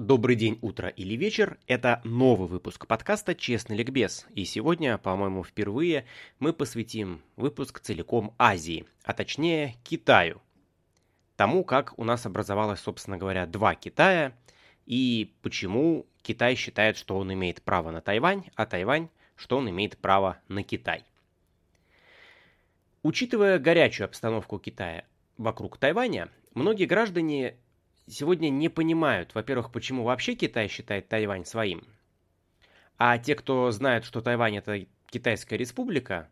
Добрый 0.00 0.34
день, 0.34 0.58
утро 0.62 0.88
или 0.88 1.14
вечер. 1.14 1.58
Это 1.66 2.00
новый 2.04 2.48
выпуск 2.48 2.86
подкаста 2.86 3.34
«Честный 3.34 3.76
ликбез». 3.76 4.26
И 4.34 4.46
сегодня, 4.46 4.96
по-моему, 4.96 5.44
впервые 5.44 6.06
мы 6.38 6.54
посвятим 6.54 7.20
выпуск 7.36 7.80
целиком 7.80 8.34
Азии, 8.38 8.86
а 9.04 9.12
точнее 9.12 9.76
Китаю. 9.84 10.40
Тому, 11.36 11.64
как 11.64 11.92
у 11.98 12.04
нас 12.04 12.24
образовалось, 12.24 12.80
собственно 12.80 13.18
говоря, 13.18 13.44
два 13.44 13.74
Китая, 13.74 14.32
и 14.86 15.34
почему 15.42 16.06
Китай 16.22 16.54
считает, 16.54 16.96
что 16.96 17.18
он 17.18 17.30
имеет 17.34 17.60
право 17.60 17.90
на 17.90 18.00
Тайвань, 18.00 18.44
а 18.54 18.64
Тайвань, 18.64 19.10
что 19.36 19.58
он 19.58 19.68
имеет 19.68 19.98
право 19.98 20.38
на 20.48 20.62
Китай. 20.62 21.04
Учитывая 23.02 23.58
горячую 23.58 24.06
обстановку 24.06 24.58
Китая 24.58 25.04
вокруг 25.36 25.76
Тайваня, 25.76 26.30
многие 26.54 26.86
граждане 26.86 27.56
сегодня 28.10 28.48
не 28.48 28.68
понимают, 28.68 29.34
во-первых, 29.34 29.70
почему 29.70 30.04
вообще 30.04 30.34
Китай 30.34 30.68
считает 30.68 31.08
Тайвань 31.08 31.44
своим. 31.44 31.84
А 32.98 33.16
те, 33.18 33.34
кто 33.34 33.70
знает, 33.70 34.04
что 34.04 34.20
Тайвань 34.20 34.56
это 34.56 34.84
Китайская 35.10 35.56
республика, 35.56 36.28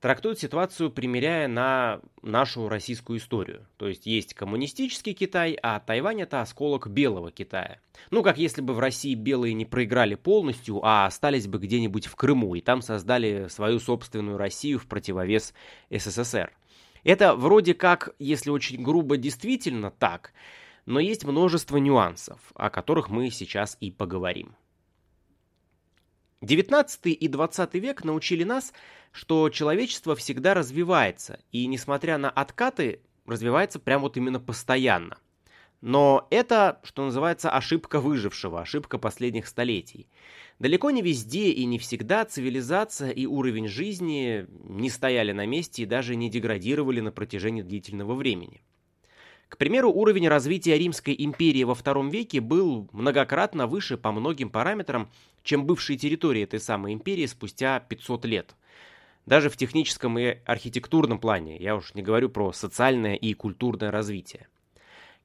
трактуют 0.00 0.38
ситуацию, 0.38 0.90
примеряя 0.90 1.48
на 1.48 2.00
нашу 2.20 2.68
российскую 2.68 3.18
историю. 3.18 3.66
То 3.78 3.88
есть 3.88 4.04
есть 4.04 4.34
коммунистический 4.34 5.14
Китай, 5.14 5.58
а 5.62 5.80
Тайвань 5.80 6.20
это 6.20 6.42
осколок 6.42 6.88
белого 6.88 7.32
Китая. 7.32 7.78
Ну, 8.10 8.22
как 8.22 8.36
если 8.36 8.60
бы 8.60 8.74
в 8.74 8.80
России 8.80 9.14
белые 9.14 9.54
не 9.54 9.64
проиграли 9.64 10.14
полностью, 10.14 10.84
а 10.84 11.06
остались 11.06 11.46
бы 11.46 11.58
где-нибудь 11.58 12.06
в 12.06 12.16
Крыму, 12.16 12.54
и 12.54 12.60
там 12.60 12.82
создали 12.82 13.48
свою 13.48 13.78
собственную 13.78 14.36
Россию 14.36 14.78
в 14.78 14.86
противовес 14.86 15.54
СССР. 15.90 16.52
Это 17.02 17.34
вроде 17.34 17.72
как, 17.72 18.14
если 18.18 18.50
очень 18.50 18.82
грубо, 18.82 19.16
действительно 19.16 19.90
так– 19.90 20.34
но 20.86 21.00
есть 21.00 21.24
множество 21.24 21.76
нюансов, 21.76 22.38
о 22.54 22.70
которых 22.70 23.08
мы 23.08 23.30
сейчас 23.30 23.76
и 23.80 23.90
поговорим. 23.90 24.54
19 26.42 27.06
и 27.06 27.28
20 27.28 27.74
век 27.74 28.04
научили 28.04 28.44
нас, 28.44 28.72
что 29.12 29.48
человечество 29.48 30.14
всегда 30.14 30.54
развивается, 30.54 31.40
и 31.52 31.66
несмотря 31.66 32.18
на 32.18 32.28
откаты, 32.28 33.00
развивается 33.26 33.78
прямо 33.78 34.02
вот 34.02 34.16
именно 34.16 34.40
постоянно. 34.40 35.18
Но 35.80 36.26
это, 36.30 36.80
что 36.82 37.04
называется, 37.04 37.50
ошибка 37.50 38.00
выжившего, 38.00 38.60
ошибка 38.60 38.98
последних 38.98 39.46
столетий. 39.46 40.08
Далеко 40.58 40.90
не 40.90 41.02
везде 41.02 41.50
и 41.50 41.64
не 41.66 41.78
всегда 41.78 42.24
цивилизация 42.24 43.10
и 43.10 43.26
уровень 43.26 43.68
жизни 43.68 44.46
не 44.48 44.88
стояли 44.88 45.32
на 45.32 45.44
месте 45.46 45.82
и 45.82 45.86
даже 45.86 46.16
не 46.16 46.30
деградировали 46.30 47.00
на 47.00 47.12
протяжении 47.12 47.62
длительного 47.62 48.14
времени. 48.14 48.62
К 49.54 49.56
примеру, 49.56 49.92
уровень 49.92 50.26
развития 50.26 50.76
Римской 50.76 51.14
империи 51.16 51.62
во 51.62 51.74
II 51.74 52.10
веке 52.10 52.40
был 52.40 52.88
многократно 52.90 53.68
выше 53.68 53.96
по 53.96 54.10
многим 54.10 54.50
параметрам, 54.50 55.08
чем 55.44 55.64
бывшие 55.64 55.96
территории 55.96 56.42
этой 56.42 56.58
самой 56.58 56.92
империи 56.92 57.24
спустя 57.26 57.78
500 57.78 58.24
лет. 58.24 58.56
Даже 59.26 59.50
в 59.50 59.56
техническом 59.56 60.18
и 60.18 60.38
архитектурном 60.44 61.20
плане, 61.20 61.56
я 61.58 61.76
уж 61.76 61.94
не 61.94 62.02
говорю 62.02 62.30
про 62.30 62.52
социальное 62.52 63.14
и 63.14 63.32
культурное 63.32 63.92
развитие. 63.92 64.48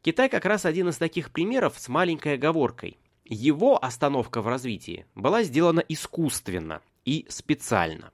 Китай 0.04 0.30
как 0.30 0.46
раз 0.46 0.64
один 0.64 0.90
из 0.90 0.98
таких 0.98 1.32
примеров 1.32 1.80
с 1.80 1.90
маленькой 1.90 2.36
оговоркой. 2.36 2.98
Его 3.26 3.84
остановка 3.84 4.44
в 4.44 4.48
развитии 4.48 5.08
была 5.16 5.42
сделана 5.42 5.80
искусственно 5.80 6.84
и 7.04 7.26
специально. 7.30 8.12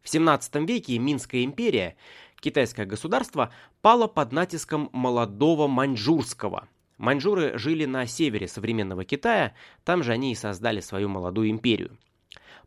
В 0.00 0.08
17 0.08 0.54
веке 0.66 0.98
Минская 0.98 1.44
империя 1.44 1.94
китайское 2.42 2.84
государство 2.84 3.52
пало 3.80 4.08
под 4.08 4.32
натиском 4.32 4.90
молодого 4.92 5.68
маньчжурского. 5.68 6.68
Маньчжуры 6.98 7.56
жили 7.56 7.86
на 7.86 8.06
севере 8.06 8.48
современного 8.48 9.04
Китая, 9.04 9.54
там 9.84 10.02
же 10.02 10.12
они 10.12 10.32
и 10.32 10.36
создали 10.36 10.80
свою 10.80 11.08
молодую 11.08 11.50
империю. 11.50 11.96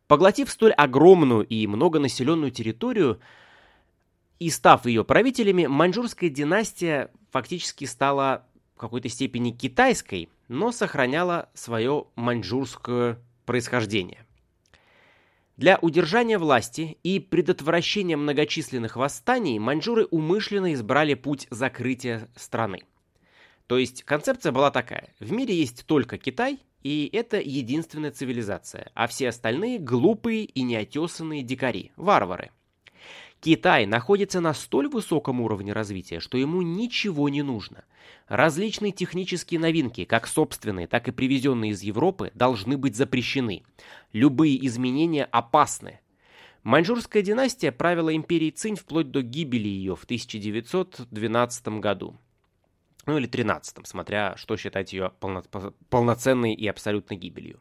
Поглотив 0.08 0.50
столь 0.50 0.72
огромную 0.72 1.46
и 1.46 1.66
многонаселенную 1.66 2.50
территорию 2.50 3.20
и 4.38 4.50
став 4.50 4.86
ее 4.86 5.04
правителями, 5.04 5.66
маньчжурская 5.66 6.30
династия 6.30 7.10
фактически 7.30 7.84
стала 7.84 8.46
в 8.74 8.80
какой-то 8.80 9.08
степени 9.08 9.50
китайской, 9.50 10.28
но 10.48 10.72
сохраняла 10.72 11.48
свое 11.54 12.06
маньчжурское 12.14 13.18
происхождение. 13.46 14.25
Для 15.56 15.78
удержания 15.78 16.38
власти 16.38 16.98
и 17.02 17.18
предотвращения 17.18 18.18
многочисленных 18.18 18.96
восстаний 18.96 19.58
маньчжуры 19.58 20.04
умышленно 20.04 20.74
избрали 20.74 21.14
путь 21.14 21.46
закрытия 21.48 22.28
страны. 22.36 22.82
То 23.66 23.78
есть 23.78 24.02
концепция 24.02 24.52
была 24.52 24.70
такая. 24.70 25.14
В 25.18 25.32
мире 25.32 25.54
есть 25.54 25.86
только 25.86 26.18
Китай, 26.18 26.58
и 26.82 27.08
это 27.10 27.40
единственная 27.40 28.10
цивилизация, 28.10 28.90
а 28.94 29.06
все 29.06 29.30
остальные 29.30 29.78
глупые 29.78 30.44
и 30.44 30.62
неотесанные 30.62 31.42
дикари, 31.42 31.90
варвары. 31.96 32.50
Китай 33.46 33.86
находится 33.86 34.40
на 34.40 34.52
столь 34.54 34.88
высоком 34.88 35.40
уровне 35.40 35.72
развития, 35.72 36.18
что 36.18 36.36
ему 36.36 36.62
ничего 36.62 37.28
не 37.28 37.42
нужно. 37.42 37.84
Различные 38.26 38.90
технические 38.90 39.60
новинки, 39.60 40.04
как 40.04 40.26
собственные, 40.26 40.88
так 40.88 41.06
и 41.06 41.12
привезенные 41.12 41.70
из 41.70 41.80
Европы, 41.80 42.32
должны 42.34 42.76
быть 42.76 42.96
запрещены. 42.96 43.62
Любые 44.12 44.66
изменения 44.66 45.26
опасны. 45.26 46.00
Маньчжурская 46.64 47.22
династия 47.22 47.70
правила 47.70 48.12
империей 48.16 48.50
Цинь 48.50 48.74
вплоть 48.74 49.12
до 49.12 49.22
гибели 49.22 49.68
ее 49.68 49.94
в 49.94 50.02
1912 50.02 51.68
году. 51.68 52.16
Ну 53.06 53.16
или 53.16 53.28
13, 53.28 53.86
смотря 53.86 54.36
что 54.36 54.56
считать 54.56 54.92
ее 54.92 55.12
полно 55.20 55.44
полноценной 55.88 56.52
и 56.52 56.66
абсолютной 56.66 57.16
гибелью. 57.16 57.60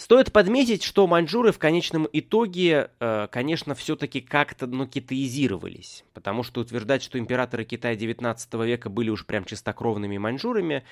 Стоит 0.00 0.32
подметить, 0.32 0.82
что 0.82 1.06
маньчжуры 1.06 1.52
в 1.52 1.58
конечном 1.58 2.08
итоге, 2.10 2.90
э, 3.00 3.28
конечно, 3.30 3.74
все-таки 3.74 4.22
как-то 4.22 4.66
ну, 4.66 4.86
китаизировались, 4.86 6.04
потому 6.14 6.42
что 6.42 6.62
утверждать, 6.62 7.02
что 7.02 7.18
императоры 7.18 7.66
Китая 7.66 7.94
19 7.96 8.54
века 8.64 8.88
были 8.88 9.10
уж 9.10 9.26
прям 9.26 9.44
чистокровными 9.44 10.16
маньчжурами, 10.16 10.84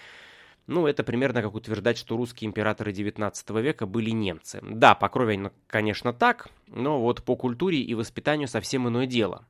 ну, 0.66 0.86
это 0.86 1.04
примерно 1.04 1.40
как 1.40 1.54
утверждать, 1.54 1.96
что 1.96 2.18
русские 2.18 2.48
императоры 2.48 2.92
19 2.92 3.48
века 3.62 3.86
были 3.86 4.10
немцы. 4.10 4.60
Да, 4.62 4.94
по 4.94 5.08
крови, 5.08 5.50
конечно, 5.68 6.12
так, 6.12 6.50
но 6.66 7.00
вот 7.00 7.22
по 7.22 7.34
культуре 7.34 7.80
и 7.80 7.94
воспитанию 7.94 8.46
совсем 8.46 8.86
иное 8.88 9.06
дело. 9.06 9.46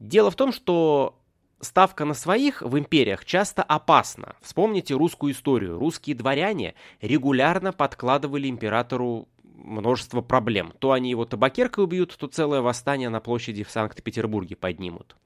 Дело 0.00 0.32
в 0.32 0.34
том, 0.34 0.52
что 0.52 1.17
ставка 1.60 2.04
на 2.04 2.14
своих 2.14 2.62
в 2.62 2.78
империях 2.78 3.24
часто 3.24 3.62
опасна. 3.62 4.36
Вспомните 4.40 4.94
русскую 4.94 5.32
историю. 5.32 5.78
Русские 5.78 6.16
дворяне 6.16 6.74
регулярно 7.00 7.72
подкладывали 7.72 8.48
императору 8.48 9.28
множество 9.42 10.20
проблем. 10.20 10.72
То 10.78 10.92
они 10.92 11.10
его 11.10 11.24
табакеркой 11.24 11.84
убьют, 11.84 12.16
то 12.16 12.26
целое 12.26 12.60
восстание 12.60 13.08
на 13.08 13.20
площади 13.20 13.64
в 13.64 13.70
Санкт-Петербурге 13.70 14.56
поднимут. 14.56 15.16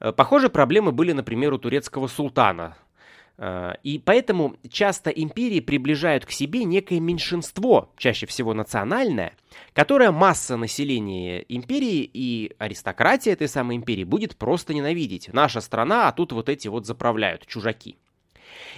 Э, 0.00 0.12
похожие 0.12 0.50
проблемы 0.50 0.92
были, 0.92 1.12
например, 1.12 1.52
у 1.52 1.58
турецкого 1.58 2.08
султана 2.08 2.76
и 3.36 4.00
поэтому 4.04 4.56
часто 4.70 5.10
империи 5.10 5.58
приближают 5.58 6.24
к 6.24 6.30
себе 6.30 6.64
некое 6.64 7.00
меньшинство, 7.00 7.92
чаще 7.96 8.26
всего 8.26 8.54
национальное, 8.54 9.36
которое 9.72 10.12
масса 10.12 10.56
населения 10.56 11.44
империи 11.48 12.08
и 12.12 12.52
аристократия 12.58 13.32
этой 13.32 13.48
самой 13.48 13.76
империи 13.76 14.04
будет 14.04 14.36
просто 14.36 14.72
ненавидеть. 14.72 15.32
Наша 15.32 15.60
страна, 15.60 16.06
а 16.08 16.12
тут 16.12 16.32
вот 16.32 16.48
эти 16.48 16.68
вот 16.68 16.86
заправляют, 16.86 17.46
чужаки. 17.46 17.96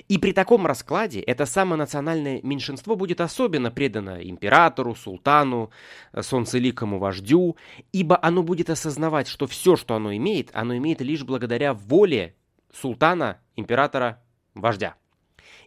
И 0.09 0.19
при 0.19 0.33
таком 0.33 0.66
раскладе 0.66 1.21
это 1.21 1.47
самое 1.47 1.78
национальное 1.78 2.41
меньшинство 2.43 2.97
будет 2.97 3.21
особенно 3.21 3.71
предано 3.71 4.19
императору, 4.22 4.95
султану, 4.95 5.71
э, 6.12 6.22
солнцеликому 6.22 6.99
вождю, 6.99 7.56
ибо 7.93 8.19
оно 8.22 8.43
будет 8.43 8.71
осознавать, 8.71 9.28
что 9.28 9.47
все, 9.47 9.77
что 9.77 9.95
оно 9.95 10.15
имеет, 10.16 10.50
оно 10.55 10.77
имеет 10.77 11.00
лишь 11.00 11.25
благодаря 11.25 11.75
воле 11.75 12.34
султана, 12.72 13.39
императора 13.56 14.22
вождя. 14.61 14.97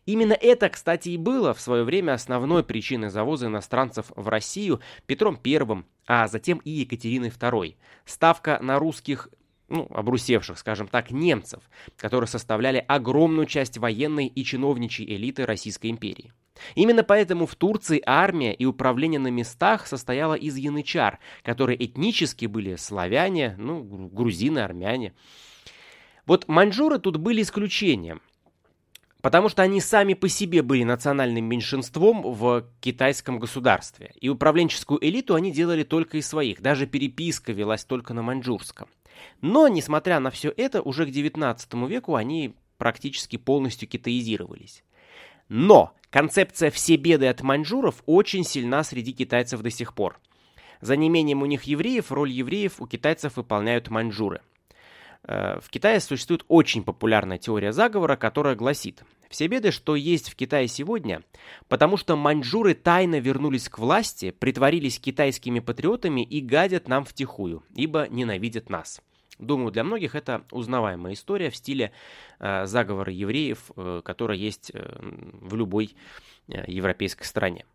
Именно 0.05 0.33
это, 0.33 0.69
кстати, 0.69 1.09
и 1.09 1.17
было 1.17 1.53
в 1.53 1.61
свое 1.61 1.83
время 1.83 2.13
основной 2.13 2.63
причиной 2.63 3.09
завоза 3.09 3.47
иностранцев 3.47 4.11
в 4.15 4.27
Россию 4.27 4.81
Петром 5.05 5.39
I, 5.45 5.83
а 6.07 6.27
затем 6.27 6.59
и 6.59 6.71
Екатериной 6.71 7.29
II. 7.29 7.75
Ставка 8.05 8.59
на 8.61 8.79
русских 8.79 9.29
ну, 9.67 9.87
обрусевших, 9.91 10.57
скажем 10.57 10.87
так, 10.87 11.11
немцев, 11.11 11.61
которые 11.95 12.27
составляли 12.27 12.83
огромную 12.87 13.45
часть 13.45 13.77
военной 13.77 14.25
и 14.25 14.43
чиновничьей 14.43 15.15
элиты 15.15 15.45
Российской 15.45 15.91
империи. 15.91 16.33
Именно 16.75 17.03
поэтому 17.03 17.45
в 17.45 17.55
Турции 17.55 18.01
армия 18.05 18.53
и 18.53 18.65
управление 18.65 19.19
на 19.19 19.29
местах 19.29 19.87
состояло 19.87 20.33
из 20.33 20.57
янычар, 20.57 21.19
которые 21.43 21.83
этнически 21.83 22.47
были 22.47 22.75
славяне, 22.75 23.55
ну, 23.57 23.83
грузины, 23.83 24.59
армяне. 24.59 25.13
Вот 26.25 26.47
маньчжуры 26.47 26.99
тут 26.99 27.17
были 27.17 27.41
исключением. 27.41 28.21
Потому 29.21 29.49
что 29.49 29.63
они 29.63 29.81
сами 29.81 30.13
по 30.13 30.29
себе 30.29 30.61
были 30.61 30.83
национальным 30.83 31.43
меньшинством 31.43 32.21
в 32.21 32.65
китайском 32.79 33.37
государстве. 33.39 34.13
И 34.21 34.29
управленческую 34.29 35.05
элиту 35.05 35.35
они 35.35 35.51
делали 35.51 35.83
только 35.83 36.17
из 36.17 36.27
своих. 36.27 36.61
Даже 36.61 36.87
переписка 36.87 37.51
велась 37.51 37.83
только 37.83 38.13
на 38.13 38.21
маньчжурском. 38.21 38.87
Но, 39.41 39.67
несмотря 39.67 40.21
на 40.21 40.31
все 40.31 40.53
это, 40.55 40.81
уже 40.81 41.05
к 41.05 41.11
19 41.11 41.73
веку 41.89 42.15
они 42.15 42.55
практически 42.77 43.35
полностью 43.35 43.89
китаизировались. 43.89 44.83
Но 45.49 45.93
концепция 46.09 46.71
«все 46.71 46.95
беды 46.95 47.27
от 47.27 47.41
маньчжуров» 47.41 48.01
очень 48.05 48.45
сильна 48.45 48.83
среди 48.83 49.11
китайцев 49.11 49.61
до 49.61 49.69
сих 49.69 49.93
пор. 49.93 50.17
За 50.79 50.95
неимением 50.95 51.41
у 51.41 51.45
них 51.45 51.63
евреев, 51.63 52.11
роль 52.11 52.31
евреев 52.31 52.79
у 52.79 52.87
китайцев 52.87 53.35
выполняют 53.35 53.89
маньчжуры. 53.89 54.41
Э, 55.23 55.59
в 55.59 55.69
Китае 55.69 55.99
существует 55.99 56.43
очень 56.47 56.83
популярная 56.83 57.37
теория 57.37 57.71
заговора, 57.71 58.15
которая 58.15 58.55
гласит, 58.55 59.03
все 59.29 59.47
беды, 59.47 59.71
что 59.71 59.95
есть 59.95 60.29
в 60.29 60.35
Китае 60.35 60.67
сегодня, 60.67 61.21
потому 61.67 61.97
что 61.97 62.15
маньчжуры 62.15 62.73
тайно 62.73 63.19
вернулись 63.19 63.69
к 63.69 63.77
власти, 63.77 64.31
притворились 64.31 64.99
китайскими 64.99 65.59
патриотами 65.59 66.21
и 66.21 66.41
гадят 66.41 66.87
нам 66.87 67.05
втихую, 67.05 67.63
ибо 67.75 68.07
ненавидят 68.09 68.69
нас. 68.69 69.01
Думаю, 69.37 69.71
для 69.71 69.83
многих 69.83 70.15
это 70.15 70.43
узнаваемая 70.51 71.13
история 71.13 71.49
в 71.49 71.55
стиле 71.55 71.93
э, 72.39 72.65
заговора 72.65 73.13
евреев, 73.13 73.71
э, 73.75 74.01
которая 74.03 74.37
есть 74.37 74.71
э, 74.73 74.97
в 74.99 75.55
любой 75.55 75.95
э, 76.49 76.63
европейской 76.67 77.23
стране. 77.23 77.65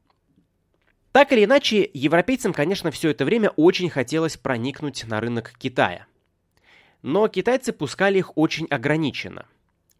Так 1.12 1.32
или 1.32 1.44
иначе, 1.44 1.88
европейцам, 1.94 2.52
конечно, 2.52 2.90
все 2.90 3.10
это 3.10 3.24
время 3.24 3.50
очень 3.50 3.88
хотелось 3.88 4.36
проникнуть 4.36 5.04
на 5.06 5.20
рынок 5.20 5.54
Китая. 5.56 6.06
Но 7.04 7.28
китайцы 7.28 7.74
пускали 7.74 8.16
их 8.16 8.34
очень 8.38 8.66
ограниченно. 8.70 9.44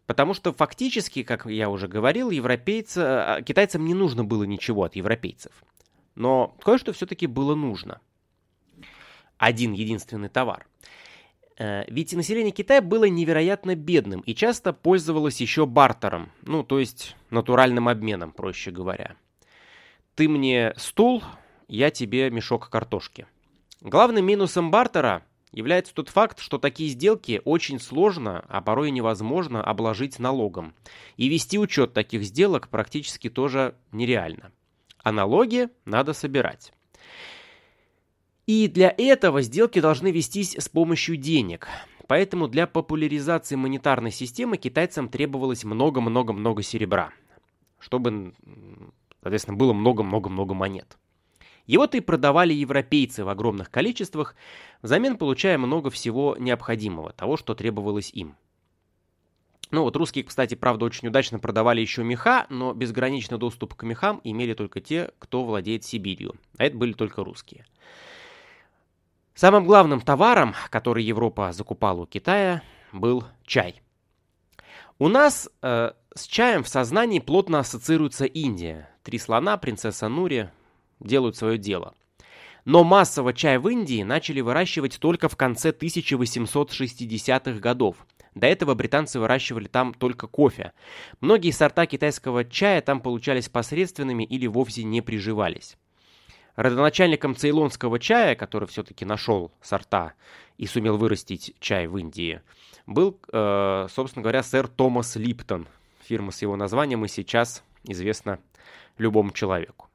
Потому 0.07 0.33
что 0.33 0.51
фактически, 0.53 1.21
как 1.21 1.45
я 1.45 1.69
уже 1.69 1.87
говорил, 1.87 2.31
европейцы, 2.31 2.97
а, 2.97 3.41
китайцам 3.43 3.85
не 3.85 3.93
нужно 3.93 4.23
было 4.23 4.43
ничего 4.43 4.85
от 4.85 4.95
европейцев. 4.95 5.51
Но 6.15 6.57
кое-что 6.63 6.93
все-таки 6.93 7.27
было 7.27 7.53
нужно. 7.53 8.01
Один 9.37 9.73
единственный 9.73 10.29
товар. 10.29 10.65
Э, 11.59 11.83
ведь 11.87 12.13
население 12.13 12.51
Китая 12.51 12.81
было 12.81 13.05
невероятно 13.05 13.75
бедным 13.75 14.21
и 14.21 14.33
часто 14.33 14.73
пользовалось 14.73 15.39
еще 15.39 15.67
бартером, 15.67 16.31
ну 16.41 16.63
то 16.63 16.79
есть 16.79 17.15
натуральным 17.29 17.87
обменом, 17.87 18.31
проще 18.31 18.71
говоря. 18.71 19.15
Ты 20.15 20.27
мне 20.27 20.73
стул, 20.75 21.23
я 21.67 21.91
тебе 21.91 22.31
мешок 22.31 22.71
картошки. 22.71 23.27
Главным 23.81 24.25
минусом 24.25 24.71
бартера 24.71 25.23
является 25.55 25.93
тот 25.95 26.09
факт, 26.09 26.39
что 26.39 26.57
такие 26.57 26.89
сделки 26.89 27.41
очень 27.45 27.79
сложно, 27.79 28.43
а 28.49 28.61
порой 28.61 28.91
невозможно 28.91 29.63
обложить 29.63 30.19
налогом. 30.19 30.75
И 31.15 31.29
вести 31.29 31.57
учет 31.57 31.93
таких 31.93 32.23
сделок 32.23 32.67
практически 32.67 33.29
тоже 33.29 33.75
нереально. 33.93 34.51
А 35.01 35.13
налоги 35.13 35.69
надо 35.85 36.11
собирать. 36.11 36.73
И 38.45 38.67
для 38.67 38.93
этого 38.95 39.41
сделки 39.41 39.79
должны 39.79 40.11
вестись 40.11 40.55
с 40.57 40.67
помощью 40.67 41.15
денег. 41.15 41.69
Поэтому 42.07 42.49
для 42.49 42.67
популяризации 42.67 43.55
монетарной 43.55 44.11
системы 44.11 44.57
китайцам 44.57 45.07
требовалось 45.07 45.63
много-много-много 45.63 46.63
серебра, 46.63 47.11
чтобы, 47.79 48.33
соответственно, 49.21 49.55
было 49.55 49.71
много-много-много 49.71 50.53
монет. 50.53 50.97
Его-то 51.65 51.97
и 51.97 52.01
продавали 52.01 52.53
европейцы 52.53 53.23
в 53.23 53.29
огромных 53.29 53.71
количествах, 53.71 54.35
взамен 54.81 55.17
получая 55.17 55.57
много 55.57 55.89
всего 55.89 56.35
необходимого, 56.39 57.11
того, 57.13 57.37
что 57.37 57.55
требовалось 57.55 58.11
им. 58.13 58.35
Ну 59.71 59.81
вот 59.81 59.95
русские, 59.95 60.23
кстати, 60.23 60.53
правда, 60.55 60.85
очень 60.85 61.07
удачно 61.07 61.39
продавали 61.39 61.81
еще 61.81 62.03
меха, 62.03 62.45
но 62.49 62.73
безграничный 62.73 63.39
доступ 63.39 63.73
к 63.73 63.83
мехам 63.83 64.21
имели 64.23 64.53
только 64.53 64.79
те, 64.79 65.11
кто 65.17 65.43
владеет 65.43 65.83
Сибирью, 65.83 66.35
а 66.57 66.65
это 66.65 66.77
были 66.77 66.93
только 66.93 67.23
русские. 67.23 67.65
Самым 69.33 69.65
главным 69.65 69.99
товаром, 70.01 70.53
который 70.69 71.03
Европа 71.03 71.51
закупала 71.51 72.01
у 72.01 72.05
Китая, 72.05 72.61
был 72.93 73.25
чай. 73.43 73.81
У 74.97 75.09
нас 75.09 75.49
э, 75.61 75.91
с 76.13 76.25
чаем 76.25 76.63
в 76.63 76.69
сознании 76.69 77.19
плотно 77.19 77.59
ассоциируется 77.59 78.23
Индия. 78.25 78.89
Три 79.03 79.19
слона, 79.19 79.57
принцесса 79.57 80.07
Нури, 80.07 80.49
делают 80.99 81.35
свое 81.35 81.57
дело. 81.57 81.93
Но 82.65 82.83
массово 82.83 83.33
чай 83.33 83.57
в 83.59 83.67
Индии 83.67 84.01
начали 84.03 84.41
выращивать 84.41 84.99
только 84.99 85.29
в 85.29 85.35
конце 85.35 85.69
1860-х 85.69 87.59
годов. 87.59 87.97
До 88.33 88.47
этого 88.47 88.73
британцы 88.73 89.19
выращивали 89.19 89.67
там 89.67 89.93
только 89.93 90.27
кофе. 90.27 90.73
Многие 91.21 91.51
сорта 91.51 91.85
китайского 91.85 92.43
чая 92.43 92.81
там 92.81 92.99
получались 92.99 93.49
посредственными 93.49 94.23
или 94.23 94.47
вовсе 94.47 94.83
не 94.83 95.01
приживались. 95.01 95.77
Родоначальником 96.55 97.35
цейлонского 97.35 97.99
чая, 97.99 98.35
который 98.35 98.67
все-таки 98.67 99.05
нашел 99.05 99.51
сорта 99.61 100.13
и 100.57 100.65
сумел 100.67 100.97
вырастить 100.97 101.53
чай 101.59 101.87
в 101.87 101.97
Индии, 101.97 102.41
был, 102.87 103.19
э, 103.31 103.87
собственно 103.89 104.23
говоря, 104.23 104.43
сэр 104.43 104.67
Томас 104.67 105.15
Липтон. 105.15 105.67
Фирма 106.03 106.31
с 106.31 106.41
его 106.41 106.55
названием 106.55 107.03
и 107.03 107.07
сейчас 107.07 107.63
известна 107.83 108.39
любому 108.97 109.31
человеку. 109.31 109.89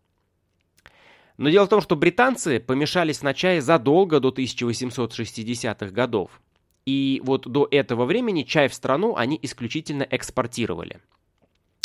Но 1.41 1.49
дело 1.49 1.65
в 1.65 1.71
том, 1.71 1.81
что 1.81 1.97
британцы 1.97 2.61
помешались 2.61 3.23
на 3.23 3.33
чае 3.33 3.63
задолго 3.63 4.21
до 4.21 4.29
1860-х 4.29 5.87
годов. 5.87 6.39
И 6.85 7.23
вот 7.25 7.49
до 7.49 7.67
этого 7.71 8.05
времени 8.05 8.43
чай 8.43 8.69
в 8.69 8.75
страну 8.75 9.17
они 9.17 9.39
исключительно 9.41 10.03
экспортировали. 10.03 11.01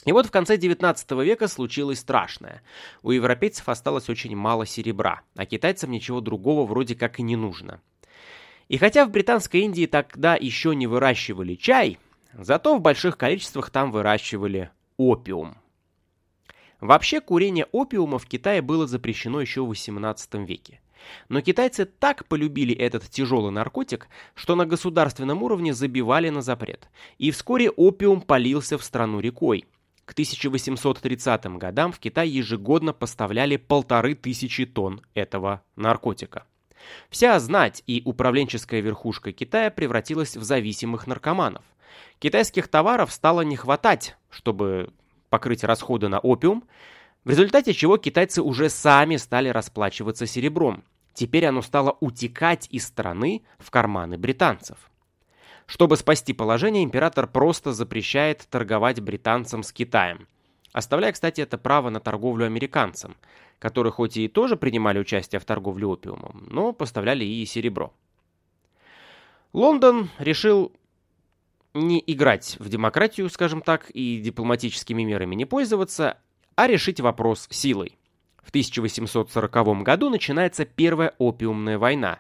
И 0.04 0.12
вот 0.12 0.26
в 0.26 0.32
конце 0.32 0.58
19 0.58 1.10
века 1.12 1.48
случилось 1.48 2.00
страшное. 2.00 2.64
У 3.02 3.12
европейцев 3.12 3.70
осталось 3.70 4.10
очень 4.10 4.36
мало 4.36 4.66
серебра, 4.66 5.22
а 5.38 5.46
китайцам 5.46 5.90
ничего 5.90 6.20
другого 6.20 6.66
вроде 6.66 6.96
как 6.96 7.22
и 7.22 7.24
не 7.24 7.38
нужно. 7.38 7.80
И 8.68 8.78
хотя 8.78 9.06
в 9.06 9.12
Британской 9.12 9.62
Индии 9.62 9.86
тогда 9.86 10.36
еще 10.36 10.76
не 10.76 10.86
выращивали 10.86 11.56
чай, 11.56 11.98
зато 12.34 12.76
в 12.76 12.82
больших 12.82 13.18
количествах 13.18 13.70
там 13.70 13.94
выращивали 13.94 14.72
опиум. 14.98 15.56
Вообще 16.86 17.20
курение 17.20 17.66
опиума 17.72 18.20
в 18.20 18.28
Китае 18.28 18.62
было 18.62 18.86
запрещено 18.86 19.42
еще 19.42 19.66
в 19.66 19.72
XVIII 19.72 20.46
веке. 20.46 20.82
Но 21.30 21.42
китайцы 21.42 21.86
так 21.86 22.28
полюбили 22.28 22.76
этот 22.76 23.10
тяжелый 23.10 23.52
наркотик, 23.52 24.08
что 24.36 24.56
на 24.56 24.68
государственном 24.68 25.42
уровне 25.42 25.74
забивали 25.74 26.30
на 26.30 26.44
запрет. 26.44 26.88
И 27.18 27.32
вскоре 27.32 27.72
опиум 27.72 28.22
полился 28.22 28.78
в 28.78 28.84
страну 28.84 29.20
рекой. 29.20 29.66
К 30.06 30.12
1830 30.12 31.46
годам 31.58 31.92
в 31.92 31.98
Китай 31.98 32.30
ежегодно 32.30 32.94
поставляли 32.94 33.58
полторы 33.58 34.14
тысячи 34.14 34.68
тонн 34.68 35.02
этого 35.16 35.64
наркотика. 35.76 36.46
Вся 37.10 37.40
знать 37.40 37.82
и 37.88 38.04
управленческая 38.06 38.82
верхушка 38.82 39.32
Китая 39.32 39.72
превратилась 39.72 40.38
в 40.38 40.44
зависимых 40.44 41.08
наркоманов. 41.08 41.64
Китайских 42.20 42.68
товаров 42.68 43.12
стало 43.12 43.42
не 43.42 43.56
хватать, 43.56 44.18
чтобы 44.30 44.94
покрыть 45.36 45.66
расходы 45.66 46.08
на 46.08 46.20
опиум, 46.20 46.64
в 47.26 47.30
результате 47.30 47.74
чего 47.74 47.98
китайцы 47.98 48.42
уже 48.42 48.70
сами 48.70 49.18
стали 49.18 49.50
расплачиваться 49.50 50.26
серебром. 50.26 50.86
Теперь 51.14 51.46
оно 51.46 51.62
стало 51.62 51.98
утекать 52.00 52.70
из 52.72 52.86
страны 52.88 53.44
в 53.60 53.70
карманы 53.70 54.18
британцев. 54.18 54.78
Чтобы 55.66 55.98
спасти 55.98 56.32
положение, 56.32 56.86
император 56.86 57.28
просто 57.28 57.74
запрещает 57.74 58.48
торговать 58.50 59.02
британцам 59.02 59.64
с 59.64 59.74
Китаем. 59.74 60.30
Оставляя, 60.72 61.12
кстати, 61.12 61.42
это 61.42 61.58
право 61.58 61.90
на 61.90 62.00
торговлю 62.00 62.46
американцам, 62.46 63.18
которые 63.60 63.92
хоть 63.92 64.16
и 64.16 64.30
тоже 64.30 64.56
принимали 64.56 65.00
участие 65.00 65.42
в 65.42 65.46
торговле 65.46 65.86
опиумом, 65.86 66.48
но 66.50 66.72
поставляли 66.72 67.26
и 67.26 67.46
серебро. 67.46 67.92
Лондон 69.52 70.10
решил 70.18 70.72
не 71.76 72.04
играть 72.08 72.56
в 72.60 72.70
демократию, 72.70 73.30
скажем 73.30 73.62
так, 73.62 73.90
и 73.92 74.18
дипломатическими 74.18 75.04
мерами 75.04 75.36
не 75.36 75.46
пользоваться, 75.46 76.18
а 76.56 76.68
решить 76.68 77.00
вопрос 77.00 77.48
силой. 77.52 77.98
В 78.42 78.50
1840 78.50 79.84
году 79.84 80.10
начинается 80.10 80.66
Первая 80.66 81.14
опиумная 81.18 81.78
война, 81.78 82.20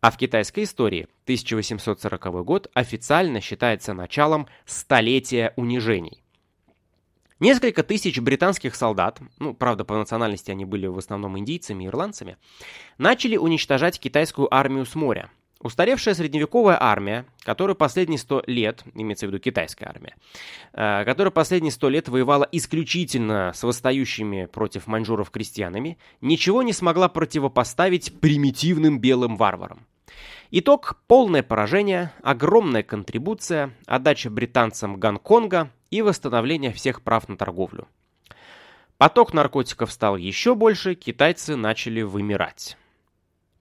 а 0.00 0.10
в 0.10 0.16
китайской 0.16 0.64
истории 0.64 1.08
1840 1.24 2.44
год 2.44 2.70
официально 2.74 3.40
считается 3.40 3.94
началом 3.94 4.48
столетия 4.64 5.52
унижений. 5.56 6.22
Несколько 7.38 7.82
тысяч 7.82 8.18
британских 8.18 8.74
солдат, 8.74 9.20
ну, 9.38 9.52
правда, 9.52 9.84
по 9.84 9.94
национальности 9.96 10.50
они 10.50 10.64
были 10.64 10.86
в 10.86 10.96
основном 10.96 11.38
индийцами 11.38 11.84
и 11.84 11.86
ирландцами, 11.88 12.38
начали 12.96 13.36
уничтожать 13.36 14.00
китайскую 14.00 14.52
армию 14.52 14.86
с 14.86 14.94
моря, 14.94 15.30
Устаревшая 15.60 16.14
средневековая 16.14 16.76
армия, 16.78 17.24
которая 17.42 17.74
последние 17.74 18.18
сто 18.18 18.42
лет, 18.46 18.84
имеется 18.94 19.26
в 19.26 19.30
виду 19.30 19.38
китайская 19.38 19.86
армия, 19.86 20.14
э, 20.74 21.04
которая 21.06 21.30
последние 21.30 21.72
сто 21.72 21.88
лет 21.88 22.08
воевала 22.08 22.46
исключительно 22.52 23.52
с 23.54 23.62
восстающими 23.62 24.46
против 24.46 24.86
маньчжуров 24.86 25.30
крестьянами, 25.30 25.96
ничего 26.20 26.62
не 26.62 26.74
смогла 26.74 27.08
противопоставить 27.08 28.20
примитивным 28.20 29.00
белым 29.00 29.36
варварам. 29.36 29.86
Итог– 30.50 31.00
полное 31.06 31.42
поражение, 31.42 32.12
огромная 32.22 32.82
контрибуция, 32.82 33.72
отдача 33.86 34.28
британцам 34.30 35.00
Гонконга 35.00 35.70
и 35.90 36.02
восстановление 36.02 36.72
всех 36.72 37.02
прав 37.02 37.28
на 37.28 37.36
торговлю. 37.36 37.88
Поток 38.98 39.34
наркотиков 39.34 39.90
стал 39.90 40.16
еще 40.16 40.54
больше, 40.54 40.94
китайцы 40.94 41.56
начали 41.56 42.02
вымирать. 42.02 42.76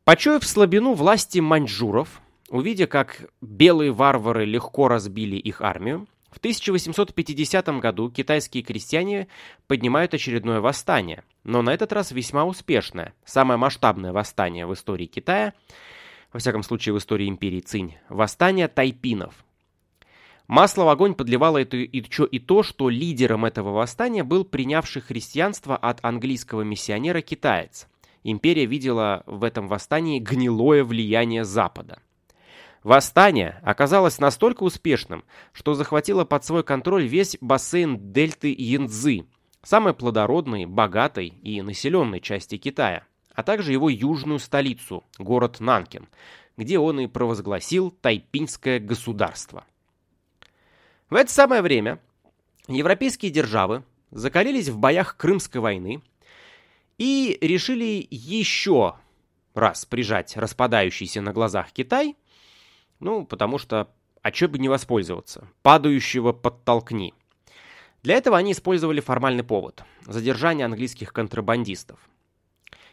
Почуяв 0.06 0.46
слабину 0.46 0.94
власти 0.94 1.40
маньчжуров, 1.40 2.22
увидя, 2.50 2.86
как 2.86 3.28
белые 3.42 3.92
варвары 3.92 4.46
легко 4.46 4.88
разбили 4.88 5.36
их 5.36 5.62
армию, 5.62 6.08
В 6.30 6.38
1850 6.38 7.68
году 7.80 8.12
китайские 8.12 8.62
крестьяне 8.62 9.30
поднимают 9.68 10.14
очередное 10.14 10.60
восстание, 10.60 11.24
но 11.44 11.64
на 11.64 11.74
этот 11.74 11.92
раз 11.92 12.12
весьма 12.12 12.46
успешное, 12.46 13.14
самое 13.24 13.58
масштабное 13.58 14.12
восстание 14.12 14.68
в 14.68 14.74
истории 14.74 15.08
Китая, 15.08 15.54
во 16.34 16.40
всяком 16.40 16.62
случае 16.62 16.94
в 16.94 16.98
истории 17.00 17.28
империи 17.28 17.62
Цинь, 17.62 17.96
восстание 18.10 18.68
тайпинов. 18.68 19.34
Масло 20.48 20.84
в 20.84 20.90
огонь 20.90 21.16
подливало 21.16 21.58
это 21.58 21.78
и, 21.78 21.86
и 21.86 22.40
то, 22.40 22.62
что 22.62 22.90
лидером 22.90 23.46
этого 23.46 23.72
восстания 23.72 24.24
был 24.24 24.46
принявший 24.46 25.02
христианство 25.02 25.76
от 25.76 26.04
английского 26.04 26.62
миссионера 26.62 27.22
китаец. 27.22 27.88
Империя 28.27 28.65
видела 28.65 29.22
в 29.27 29.44
этом 29.44 29.67
восстании 29.67 30.17
гнилое 30.17 30.84
влияние 30.84 31.46
Запада. 31.46 32.00
Восстание 32.82 33.60
оказалось 33.62 34.17
настолько 34.17 34.63
успешным, 34.63 35.24
что 35.53 35.75
захватило 35.75 36.25
под 36.25 36.44
свой 36.44 36.63
контроль 36.63 37.05
весь 37.05 37.38
бассейн 37.39 38.12
дельты 38.12 38.51
Янцзы, 38.58 39.27
самой 39.62 39.94
плодородной, 39.94 40.65
богатой 40.65 41.27
и 41.27 41.62
населенной 41.62 42.20
части 42.20 42.58
Китая, 42.58 43.03
а 43.36 43.44
также 43.44 43.72
его 43.72 43.89
южную 43.89 44.39
столицу, 44.39 45.03
город 45.20 45.60
Нанкин, 45.60 46.08
где 46.58 46.79
он 46.79 47.01
и 47.01 47.08
провозгласил 47.08 47.91
тайпинское 47.91 48.79
государство. 48.79 49.65
В 51.12 51.15
это 51.15 51.32
самое 51.32 51.62
время 51.62 52.00
европейские 52.67 53.32
державы 53.32 53.84
закалились 54.10 54.70
в 54.70 54.79
боях 54.79 55.15
Крымской 55.15 55.62
войны 55.62 56.01
и 56.98 57.38
решили 57.42 58.08
еще 58.10 58.96
раз 59.54 59.86
прижать 59.86 60.36
распадающийся 60.38 61.22
на 61.22 61.34
глазах 61.34 61.72
Китай– 61.72 62.16
ну, 63.00 63.25
потому 63.25 63.58
что, 63.58 63.90
а 64.22 64.32
чё 64.32 64.48
бы 64.48 64.58
не 64.58 64.70
воспользоваться? 64.70 65.48
Падающего 65.62 66.32
подтолкни. 66.32 67.14
Для 68.04 68.16
этого 68.16 68.38
они 68.38 68.52
использовали 68.52 69.00
формальный 69.00 69.44
повод– 69.44 69.84
задержание 70.06 70.66
английских 70.66 71.12
контрабандистов. 71.12 72.00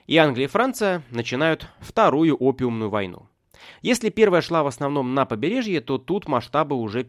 И 0.06 0.16
Англия 0.16 0.46
и 0.46 0.50
Франция 0.50 1.02
начинают 1.10 1.68
вторую 1.80 2.36
опиумную 2.36 2.90
войну. 2.90 3.28
Если 3.82 4.08
первая 4.08 4.42
шла 4.42 4.64
в 4.64 4.66
основном 4.66 5.14
на 5.14 5.24
побережье, 5.24 5.80
то 5.80 5.98
тут 5.98 6.26
масштабы 6.26 6.74
уже, 6.74 7.06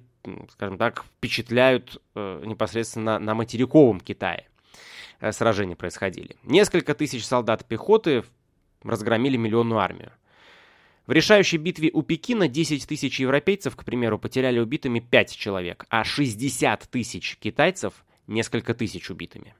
скажем 0.51 0.77
так, 0.77 1.03
впечатляют 1.03 2.01
э, 2.13 2.43
непосредственно 2.45 3.17
на 3.17 3.33
материковом 3.33 3.99
Китае. 3.99 4.47
Э, 5.23 5.31
сражения 5.31 5.77
происходили. 5.77 6.35
Несколько 6.43 6.93
тысяч 6.93 7.25
солдат 7.25 7.65
пехоты 7.65 8.25
разгромили 8.81 9.37
миллионную 9.37 9.79
армию. 9.79 10.11
В 11.07 11.13
решающей 11.13 11.57
битве 11.57 11.91
у 11.93 12.01
Пекина 12.01 12.49
10 12.49 12.85
тысяч 12.85 13.21
европейцев, 13.21 13.73
к 13.77 13.85
примеру, 13.85 14.19
потеряли 14.19 14.59
убитыми 14.59 14.99
5 14.99 15.37
человек, 15.37 15.85
а 15.87 16.03
60 16.03 16.89
тысяч 16.89 17.37
китайцев– 17.37 18.03
несколько 18.27 18.73
тысяч 18.73 19.09
убитыми. 19.09 19.55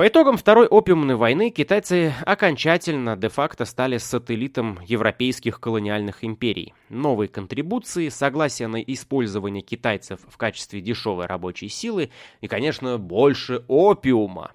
По 0.00 0.08
итогам 0.08 0.38
Второй 0.38 0.66
опиумной 0.66 1.16
войны 1.16 1.50
китайцы 1.50 2.14
окончательно 2.24 3.18
де-факто 3.18 3.66
стали 3.66 3.98
сателлитом 3.98 4.78
европейских 4.86 5.60
колониальных 5.60 6.24
империй. 6.24 6.72
Новые 6.88 7.28
контрибуции, 7.28 8.08
согласие 8.08 8.68
на 8.68 8.80
использование 8.80 9.60
китайцев 9.60 10.20
в 10.26 10.38
качестве 10.38 10.80
дешевой 10.80 11.26
рабочей 11.26 11.68
силы 11.68 12.08
и, 12.40 12.48
конечно, 12.48 12.96
больше 12.96 13.62
опиума. 13.68 14.52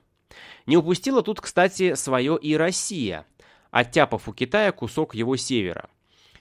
Не 0.66 0.78
упустила 0.78 1.22
тут, 1.22 1.42
кстати, 1.42 1.94
свое 1.94 2.40
и 2.42 2.58
Россия– 2.58 3.28
оттяпав 3.70 4.28
у 4.28 4.34
Китая 4.34 4.72
кусок 4.72 5.14
его 5.14 5.36
севера, 5.36 5.92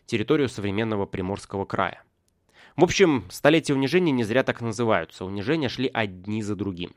территорию 0.06 0.49
современного 0.49 1.04
Приморского 1.04 1.66
края. 1.66 2.02
В 2.75 2.82
общем, 2.84 3.26
столетия 3.28 3.75
унижения 3.75 4.12
не 4.12 4.25
зря 4.25 4.44
так 4.44 4.62
называются. 4.62 5.26
Унижения 5.26 5.68
шли 5.68 5.90
одни 5.92 6.42
за 6.42 6.56
другим. 6.56 6.94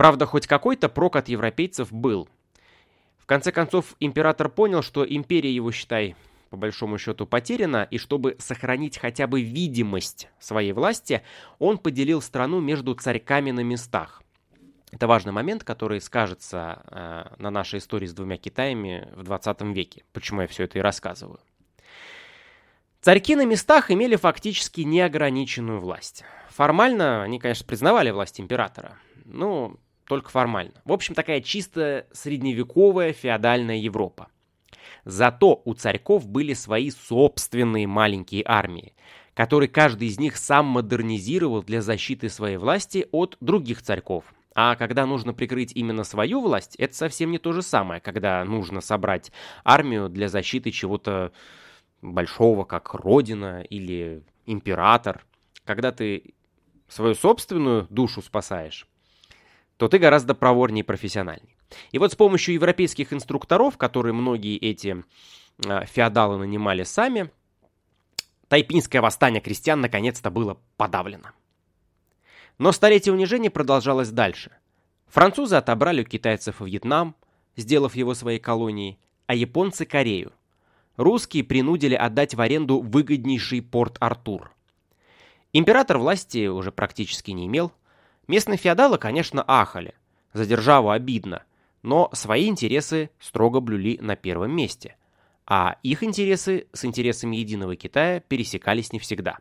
Правда, 0.00 0.24
хоть 0.24 0.46
какой-то 0.46 0.88
прок 0.88 1.16
от 1.16 1.28
европейцев 1.28 1.92
был. 1.92 2.26
В 3.18 3.26
конце 3.26 3.52
концов, 3.52 3.96
император 4.00 4.48
понял, 4.48 4.80
что 4.80 5.04
империя 5.04 5.54
его, 5.54 5.72
считай, 5.72 6.16
по 6.48 6.56
большому 6.56 6.96
счету 6.96 7.26
потеряна, 7.26 7.86
и 7.90 7.98
чтобы 7.98 8.34
сохранить 8.38 8.96
хотя 8.96 9.26
бы 9.26 9.42
видимость 9.42 10.30
своей 10.38 10.72
власти, 10.72 11.20
он 11.58 11.76
поделил 11.76 12.22
страну 12.22 12.60
между 12.60 12.94
царьками 12.94 13.50
на 13.50 13.60
местах– 13.60 14.22
это 14.90 15.06
важный 15.06 15.32
момент, 15.32 15.64
который 15.64 16.00
скажется 16.00 16.82
э, 16.86 17.34
на 17.36 17.50
нашей 17.50 17.78
истории 17.78 18.06
с 18.06 18.14
двумя 18.14 18.38
Китаями 18.38 19.06
в 19.14 19.22
20 19.22 19.60
веке. 19.74 20.02
Почему 20.14 20.40
я 20.40 20.46
все 20.46 20.64
это 20.64 20.78
и 20.78 20.80
рассказываю. 20.80 21.40
Царьки 23.02 23.36
на 23.36 23.44
местах 23.44 23.90
имели 23.90 24.16
фактически 24.16 24.80
неограниченную 24.80 25.78
власть. 25.78 26.24
Формально 26.48 27.22
они, 27.22 27.38
конечно, 27.38 27.66
признавали 27.66 28.10
власть 28.10 28.40
императора. 28.40 28.96
но 29.26 29.76
только 30.10 30.28
формально. 30.30 30.72
В 30.84 30.90
общем, 30.90 31.14
такая 31.14 31.40
чисто 31.40 32.04
средневековая 32.10 33.12
феодальная 33.12 33.76
Европа. 33.76 34.26
Зато 35.04 35.62
у 35.64 35.74
царьков 35.74 36.26
были 36.26 36.52
свои 36.52 36.90
собственные 36.90 37.86
маленькие 37.86 38.42
армии, 38.44 38.92
которые 39.34 39.68
каждый 39.68 40.08
из 40.08 40.18
них 40.18 40.36
сам 40.36 40.66
модернизировал 40.66 41.62
для 41.62 41.80
защиты 41.80 42.28
своей 42.28 42.56
власти 42.56 43.06
от 43.12 43.36
других 43.40 43.82
царьков, 43.82 44.24
а 44.52 44.74
когда 44.74 45.06
нужно 45.06 45.32
прикрыть 45.32 45.70
именно 45.76 46.02
свою 46.02 46.40
власть, 46.40 46.74
это 46.74 46.92
совсем 46.92 47.30
не 47.30 47.38
то 47.38 47.52
же 47.52 47.62
самое, 47.62 48.00
когда 48.00 48.44
нужно 48.44 48.80
собрать 48.80 49.30
армию 49.62 50.08
для 50.08 50.28
защиты 50.28 50.72
чего-то 50.72 51.30
большого, 52.02 52.64
как 52.64 52.94
Родина 52.94 53.62
или 53.62 54.24
Император. 54.44 55.24
Когда 55.64 55.92
ты 55.92 56.34
свою 56.88 57.14
собственную 57.14 57.86
душу 57.90 58.22
спасаешь, 58.22 58.88
то 59.80 59.88
ты 59.88 59.96
гораздо 59.96 60.34
проворнее 60.34 60.82
и 60.82 60.86
профессиональней. 60.86 61.56
И 61.90 61.98
вот 61.98 62.12
с 62.12 62.14
помощью 62.14 62.52
европейских 62.52 63.14
инструкторов, 63.14 63.78
которые 63.78 64.12
многие 64.12 64.58
эти 64.58 65.02
э, 65.64 65.86
феодалы 65.86 66.36
нанимали 66.36 66.82
сами, 66.82 67.30
тайпинское 68.48 69.00
восстание 69.00 69.40
крестьян 69.40 69.80
наконец-то 69.80 70.30
было 70.30 70.58
подавлено. 70.76 71.30
Но 72.58 72.72
столетие 72.72 73.14
унижения 73.14 73.48
продолжалось 73.48 74.10
дальше. 74.10 74.50
Французы 75.06 75.56
отобрали 75.56 76.02
у 76.02 76.04
китайцев 76.04 76.60
Вьетнам, 76.60 77.16
сделав 77.56 77.96
его 77.96 78.12
своей 78.12 78.38
колонией, 78.38 78.98
а 79.26 79.34
японцы– 79.34 79.84
Корею. 79.86 80.34
Русские 80.98 81.42
принудили 81.42 81.94
отдать 81.94 82.34
в 82.34 82.40
аренду 82.42 82.82
выгоднейший 82.82 83.62
порт 83.62 83.96
Артур. 83.98 84.54
Император 85.54 85.96
власти 85.96 86.48
уже 86.48 86.70
практически 86.70 87.30
не 87.30 87.46
имел. 87.46 87.72
Местные 88.30 88.58
феодалы, 88.58 88.96
конечно, 88.96 89.42
ахали. 89.44 89.92
За 90.34 90.46
державу 90.46 90.90
обидно. 90.90 91.42
Но 91.82 92.08
свои 92.12 92.46
интересы 92.46 93.10
строго 93.18 93.58
блюли 93.58 93.98
на 94.00 94.14
первом 94.14 94.52
месте. 94.54 94.94
А 95.46 95.78
их 95.82 96.04
интересы 96.04 96.68
с 96.72 96.84
интересами 96.84 97.38
единого 97.38 97.74
Китая 97.74 98.20
пересекались 98.20 98.92
не 98.92 99.00
всегда. 99.00 99.38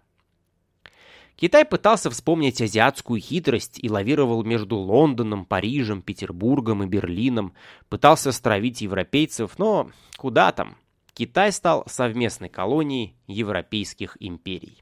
Китай 1.36 1.66
пытался 1.66 2.10
вспомнить 2.10 2.64
азиатскую 2.64 3.22
хитрость 3.22 3.78
и 3.80 3.92
лавировал 3.92 4.44
между 4.44 4.78
Лондоном, 4.78 5.46
Парижем, 5.46 6.02
Петербургом 6.02 6.82
и 6.82 6.88
Берлином, 6.88 7.54
пытался 7.90 8.32
стравить 8.32 8.82
европейцев, 8.82 9.60
но 9.60 9.92
куда 10.18 10.52
там? 10.52 10.78
Китай 11.14 11.52
стал 11.52 11.84
совместной 11.86 12.50
колонией 12.50 13.14
европейских 13.28 14.18
империй. 14.20 14.82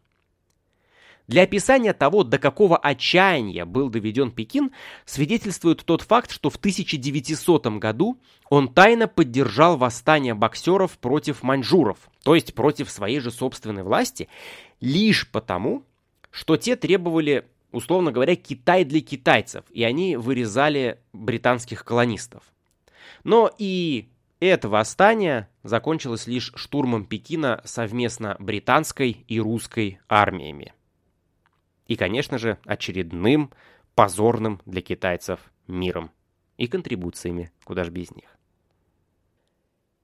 Для 1.27 1.43
описания 1.43 1.91
того, 1.91 2.23
до 2.23 2.39
какого 2.39 2.77
отчаяния 2.77 3.65
был 3.65 3.89
доведен 3.89 4.31
Пекин, 4.31 4.71
свидетельствует 5.03 5.83
тот 5.83 6.01
факт, 6.01 6.31
что 6.31 6.49
в 6.49 6.55
1900 6.55 7.67
году 7.79 8.17
он 8.49 8.73
тайно 8.73 9.09
поддержал 9.09 9.75
восстание 9.75 10.33
боксеров 10.33 10.97
против 10.97 11.43
маньчжуров, 11.43 11.97
то 12.23 12.33
есть 12.33 12.53
против 12.53 12.89
своей 12.89 13.19
же 13.19 13.31
собственной 13.31 13.83
власти, 13.83 14.29
лишь 14.79 15.29
потому, 15.29 15.83
что 16.31 16.55
те 16.55 16.77
требовали, 16.77 17.45
условно 17.73 18.13
говоря, 18.13 18.37
Китай 18.37 18.85
для 18.85 19.01
китайцев, 19.01 19.65
и 19.69 19.83
они 19.83 20.15
вырезали 20.15 20.99
британских 21.11 21.83
колонистов. 21.83 22.43
Но 23.25 23.51
и 23.57 24.07
это 24.39 24.69
восстание 24.69 25.49
закончилось 25.63 26.25
лишь 26.25 26.53
штурмом 26.55 27.03
Пекина 27.03 27.61
совместно 27.65 28.37
британской 28.39 29.25
и 29.27 29.41
русской 29.41 29.99
армиями. 30.07 30.73
И, 31.87 31.95
конечно 31.95 32.37
же, 32.37 32.57
очередным 32.65 33.51
позорным 33.95 34.61
для 34.65 34.81
китайцев 34.81 35.39
миром 35.67 36.11
и 36.57 36.67
контрибуциями, 36.67 37.51
куда 37.63 37.83
ж 37.83 37.89
без 37.89 38.11
них. 38.11 38.37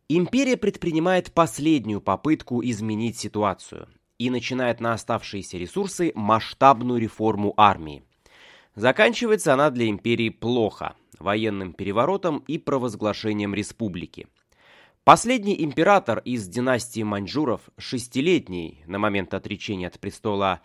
Империя 0.09 0.57
предпринимает 0.57 1.31
последнюю 1.31 2.01
попытку 2.01 2.63
изменить 2.63 3.17
ситуацию 3.17 3.87
и 4.17 4.29
начинает 4.29 4.79
на 4.79 4.93
оставшиеся 4.93 5.57
ресурсы 5.57 6.11
масштабную 6.15 6.99
реформу 6.99 7.53
армии. 7.57 8.03
Заканчивается 8.75 9.53
она 9.53 9.69
для 9.69 9.89
империи 9.89 10.29
плохо, 10.29 10.95
военным 11.19 11.73
переворотом 11.73 12.39
и 12.47 12.57
провозглашением 12.57 13.53
республики. 13.53 14.27
Последний 15.03 15.63
император 15.63 16.19
из 16.19 16.47
династии 16.47 17.03
маньчжуров, 17.03 17.61
шестилетний 17.77 18.83
на 18.85 18.99
момент 18.99 19.33
отречения 19.33 19.87
от 19.87 19.99
престола 19.99 20.61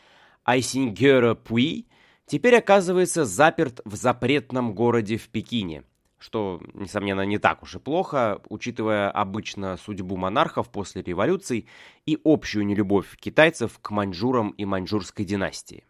Айсингера-Пуи 0.48 1.84
теперь 2.24 2.56
оказывается 2.56 3.26
заперт 3.26 3.82
в 3.84 3.96
запретном 3.96 4.72
городе 4.72 5.18
в 5.18 5.28
Пекине, 5.28 5.84
что, 6.18 6.62
несомненно, 6.72 7.20
не 7.26 7.36
так 7.36 7.62
уж 7.62 7.74
и 7.74 7.78
плохо, 7.78 8.40
учитывая 8.48 9.10
обычно 9.10 9.76
судьбу 9.76 10.16
монархов 10.16 10.70
после 10.70 11.02
революций 11.02 11.68
и 12.06 12.18
общую 12.24 12.64
нелюбовь 12.64 13.14
китайцев 13.18 13.78
к 13.82 13.90
маньчжурам 13.90 14.50
и 14.52 14.64
маньчжурской 14.64 15.26
династии. 15.26 15.84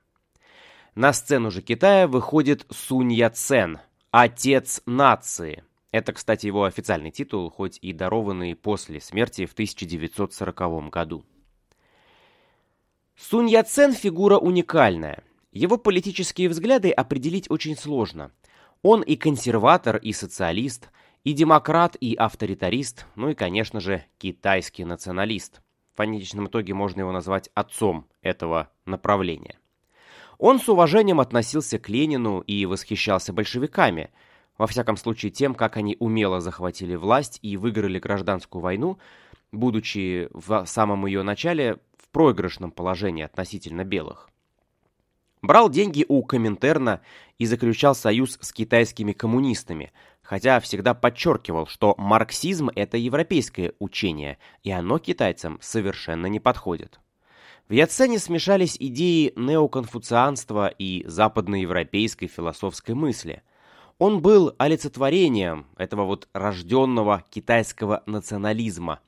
На 0.96 1.12
сцену 1.12 1.52
же 1.52 1.62
Китая 1.62 2.08
выходит 2.08 2.66
Сунь 2.68 3.12
Яцен, 3.12 3.78
отец 4.10 4.82
нации. 4.86 5.62
Это, 5.92 6.12
кстати, 6.12 6.46
его 6.46 6.64
официальный 6.64 7.12
титул, 7.12 7.48
хоть 7.48 7.78
и 7.80 7.92
дарованный 7.92 8.56
после 8.56 9.00
смерти 9.00 9.46
в 9.46 9.52
1940 9.52 10.90
году. 10.90 11.24
Сунь 13.20 13.50
Яцен 13.50 13.94
фигура 13.94 14.38
уникальная. 14.38 15.24
Его 15.50 15.76
политические 15.76 16.48
взгляды 16.48 16.92
определить 16.92 17.50
очень 17.50 17.76
сложно. 17.76 18.30
Он 18.82 19.02
и 19.02 19.16
консерватор, 19.16 19.96
и 19.96 20.12
социалист, 20.12 20.88
и 21.24 21.32
демократ, 21.32 21.96
и 22.00 22.14
авторитарист, 22.14 23.06
ну 23.16 23.30
и, 23.30 23.34
конечно 23.34 23.80
же, 23.80 24.04
китайский 24.18 24.84
националист. 24.84 25.60
В 25.94 25.96
конечном 25.96 26.46
итоге 26.46 26.74
можно 26.74 27.00
его 27.00 27.10
назвать 27.10 27.50
отцом 27.54 28.06
этого 28.22 28.70
направления. 28.86 29.58
Он 30.38 30.60
с 30.60 30.68
уважением 30.68 31.18
относился 31.18 31.80
к 31.80 31.88
Ленину 31.88 32.38
и 32.38 32.66
восхищался 32.66 33.32
большевиками, 33.32 34.12
во 34.58 34.66
всяком 34.66 34.96
случае 34.96 35.30
тем, 35.30 35.54
как 35.54 35.76
они 35.76 35.96
умело 35.98 36.40
захватили 36.40 36.94
власть 36.96 37.38
и 37.42 37.56
выиграли 37.56 37.98
гражданскую 37.98 38.60
войну, 38.60 38.98
будучи 39.52 40.28
в 40.32 40.66
самом 40.66 41.06
ее 41.06 41.22
начале 41.22 41.78
в 41.96 42.08
проигрышном 42.10 42.70
положении 42.70 43.22
относительно 43.24 43.84
белых. 43.84 44.28
Брал 45.40 45.70
деньги 45.70 46.04
у 46.08 46.22
Коминтерна 46.24 47.00
и 47.38 47.46
заключал 47.46 47.94
союз 47.94 48.38
с 48.40 48.52
китайскими 48.52 49.12
коммунистами, 49.12 49.92
хотя 50.22 50.58
всегда 50.58 50.94
подчеркивал, 50.94 51.66
что 51.68 51.94
марксизм– 51.96 52.70
это 52.74 52.96
европейское 52.96 53.72
учение, 53.78 54.38
и 54.64 54.72
оно 54.72 54.98
китайцам 54.98 55.58
совершенно 55.60 56.26
не 56.26 56.40
подходит. 56.40 56.98
В 57.68 57.72
Яцене 57.72 58.18
смешались 58.18 58.76
идеи 58.80 59.32
неоконфуцианства 59.36 60.68
и 60.68 61.04
западноевропейской 61.06 62.26
философской 62.26 62.94
мысли. 62.94 63.42
Он 63.98 64.22
был 64.22 64.54
олицетворением 64.58 65.66
этого 65.76 66.04
вот 66.04 66.28
рожденного 66.32 67.24
китайского 67.30 68.04
национализма. 68.06 69.00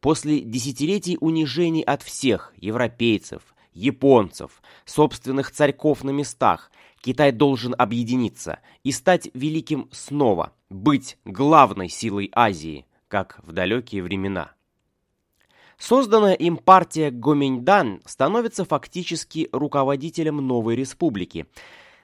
После 0.00 0.40
десятилетий 0.40 1.16
унижений 1.20 1.82
от 1.82 2.02
всех 2.02 2.52
европейцев, 2.56 3.54
японцев, 3.72 4.60
собственных 4.84 5.52
царьков 5.52 6.02
на 6.02 6.10
местах, 6.10 6.72
Китай 7.00 7.30
должен 7.30 7.74
объединиться 7.78 8.58
и 8.82 8.90
стать 8.90 9.30
великим 9.32 9.88
снова, 9.92 10.52
быть 10.70 11.18
главной 11.24 11.88
силой 11.88 12.30
Азии, 12.34 12.86
как 13.06 13.38
в 13.44 13.52
далекие 13.52 14.02
времена. 14.02 14.52
Созданная 15.78 16.34
им 16.34 16.56
партия 16.56 17.10
Гоминьдан 17.10 18.02
становится 18.06 18.64
фактически 18.64 19.48
руководителем 19.52 20.36
новой 20.36 20.76
республики. 20.76 21.46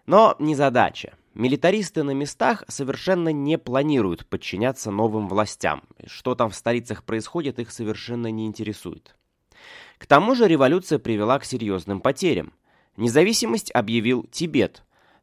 Но 0.07 0.35
не 0.39 0.55
задача. 0.55 1.15
Милитаристы 1.39 2.03
на 2.03 2.11
местах 2.11 2.65
совершенно 2.69 3.31
не 3.31 3.57
планируют 3.57 4.27
подчиняться 4.27 4.91
новым 4.91 5.27
властям. 5.27 5.85
Что 6.05 6.35
там 6.35 6.51
в 6.51 6.55
столицах 6.55 7.03
происходит, 7.03 7.59
их 7.59 7.71
совершенно 7.71 8.31
не 8.31 8.45
интересует. 8.45 9.17
К 9.97 10.05
тому 10.05 10.35
же 10.35 10.47
революция 10.47 10.99
привела 10.99 11.39
к 11.39 11.47
серьезным 11.47 12.03
потерям. 12.03 12.53
Независимость 12.99 13.71
объявил 13.73 14.25
Тибет. 14.31 14.83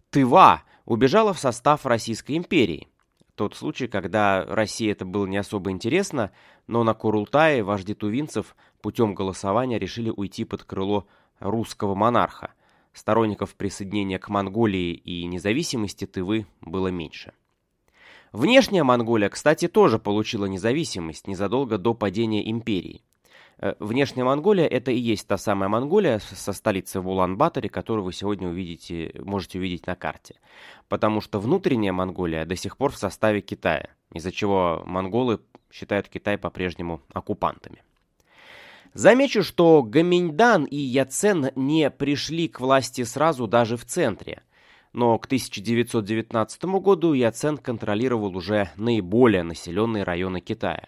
Тыва 0.10 0.64
убежала 0.86 1.34
в 1.34 1.40
состав 1.40 1.86
Российской 1.86 2.38
империи 2.38 2.88
тот 3.36 3.56
случай, 3.56 3.88
когда 3.88 4.46
России 4.46 4.90
это 4.90 5.06
было 5.06 5.26
не 5.26 5.38
особо 5.38 5.72
интересно, 5.72 6.32
но 6.68 6.84
на 6.84 6.94
Курултае 6.94 7.64
вожди 7.64 7.94
тувинцев 7.94 8.56
путем 8.82 9.14
голосования 9.14 9.78
решили 9.78 10.10
уйти 10.10 10.46
под 10.46 10.64
крыло 10.64 11.06
русского 11.40 11.96
монарха. 11.96 12.54
Сторонников 12.96 13.56
присоединения 13.56 14.18
к 14.18 14.30
Монголии 14.30 14.94
и 14.94 15.26
независимости 15.26 16.06
Тывы 16.06 16.48
было 16.62 16.88
меньше. 16.88 17.34
Внешняя 18.32 18.84
Монголия, 18.84 19.28
кстати, 19.28 19.68
тоже 19.68 20.00
получила 20.00 20.46
независимость 20.46 21.28
незадолго 21.28 21.78
до 21.78 21.94
падения 21.94 22.50
империи. 22.50 23.02
Э, 23.58 23.74
внешняя 23.80 24.24
Монголия 24.24 24.66
это 24.66 24.92
и 24.92 24.98
есть 24.98 25.28
та 25.28 25.38
самая 25.38 25.68
Монголия 25.68 26.20
со 26.20 26.54
столицей 26.54 27.02
в 27.02 27.10
Улан-Баторе, 27.10 27.68
которую 27.68 28.06
вы 28.06 28.14
сегодня 28.14 28.48
увидите, 28.48 29.12
можете 29.20 29.60
увидеть 29.60 29.88
на 29.88 29.96
карте. 29.96 30.36
Потому 30.88 31.20
что 31.20 31.40
внутренняя 31.40 31.92
Монголия 31.92 32.46
до 32.46 32.56
сих 32.56 32.78
пор 32.78 32.94
в 32.94 32.98
составе 32.98 33.42
Китая, 33.42 33.90
из-за 34.14 34.32
чего 34.32 34.84
монголы 34.86 35.42
считают 35.70 36.08
Китай 36.08 36.38
по-прежнему 36.38 37.02
оккупантами. 37.14 37.84
Замечу, 38.96 39.44
что 39.44 39.84
Гаминьдан 39.84 40.64
и 40.64 40.78
Яцен 40.78 41.50
не 41.58 41.92
пришли 41.92 42.48
к 42.48 42.62
власти 42.62 43.04
сразу 43.04 43.46
даже 43.46 43.76
в 43.76 43.84
центре. 43.84 44.42
Но 44.94 45.20
к 45.20 45.26
1919 45.26 46.64
году 46.80 47.12
Яцен 47.12 47.58
контролировал 47.58 48.38
уже 48.38 48.70
наиболее 48.78 49.44
населенные 49.44 50.06
районы 50.06 50.40
Китая. 50.40 50.88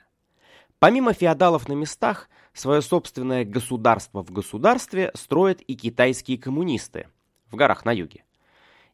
Помимо 0.79 1.11
феодалов 1.11 1.67
на 1.67 1.73
местах, 1.73 2.29
свое 2.53 2.81
собственное 2.81 3.43
государство 3.43 4.23
в 4.23 4.31
государстве 4.31 5.11
строят 5.13 5.59
и 5.67 5.75
китайские 5.75 6.37
коммунисты 6.37 7.09
в 7.51 7.57
горах 7.57 7.83
на 7.83 7.91
юге. 7.91 8.23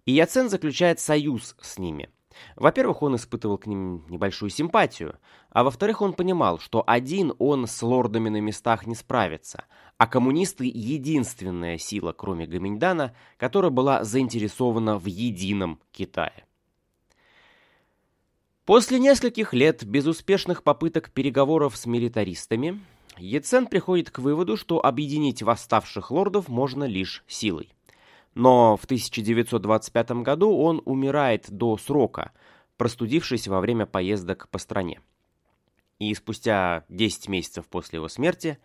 И 0.08 0.14
Яцен 0.14 0.50
заключает 0.50 1.00
союз 1.00 1.56
с 1.62 1.78
ними. 1.78 2.10
Во-первых, 2.56 3.02
он 3.02 3.16
испытывал 3.16 3.58
к 3.58 3.68
ним 3.68 4.06
небольшую 4.10 4.50
симпатию, 4.50 5.18
а 5.50 5.64
во-вторых, 5.64 6.02
он 6.02 6.14
понимал, 6.14 6.60
что 6.60 6.84
один 6.86 7.34
он 7.40 7.68
с 7.68 7.82
лордами 7.82 8.30
на 8.30 8.42
местах 8.42 8.88
не 8.88 8.96
справится, 8.96 9.66
а 9.98 10.08
коммунисты— 10.08 10.66
единственная 10.74 11.78
сила, 11.78 12.14
кроме 12.14 12.46
Гаминьдана, 12.46 13.16
которая 13.38 13.72
была 13.72 14.04
заинтересована 14.04 14.98
в 14.98 15.06
едином 15.06 15.80
Китае. 15.92 16.46
После 18.66 18.98
нескольких 18.98 19.54
лет 19.54 19.84
безуспешных 19.84 20.64
попыток 20.64 21.12
переговоров 21.12 21.76
с 21.76 21.86
милитаристами, 21.86 22.80
Ецен 23.18 23.68
приходит 23.68 24.10
к 24.10 24.20
выводу, 24.20 24.58
что 24.58 24.84
объединить 24.84 25.44
восставших 25.44 26.12
лордов 26.12 26.48
можно 26.48 26.86
лишь 26.86 27.24
силой. 27.28 27.74
Но 28.36 28.78
в 28.78 28.86
1925 28.86 30.12
году 30.24 30.58
он 30.58 30.82
умирает 30.86 31.52
до 31.52 31.78
срока, 31.78 32.32
простудившись 32.78 33.48
во 33.48 33.60
время 33.60 33.86
поездок 33.86 34.50
по 34.50 34.58
стране. 34.58 35.02
И 36.00 36.14
спустя 36.16 36.86
10 36.90 37.30
месяцев 37.30 37.68
после 37.68 37.98
его 37.98 38.08
смерти, 38.08 38.58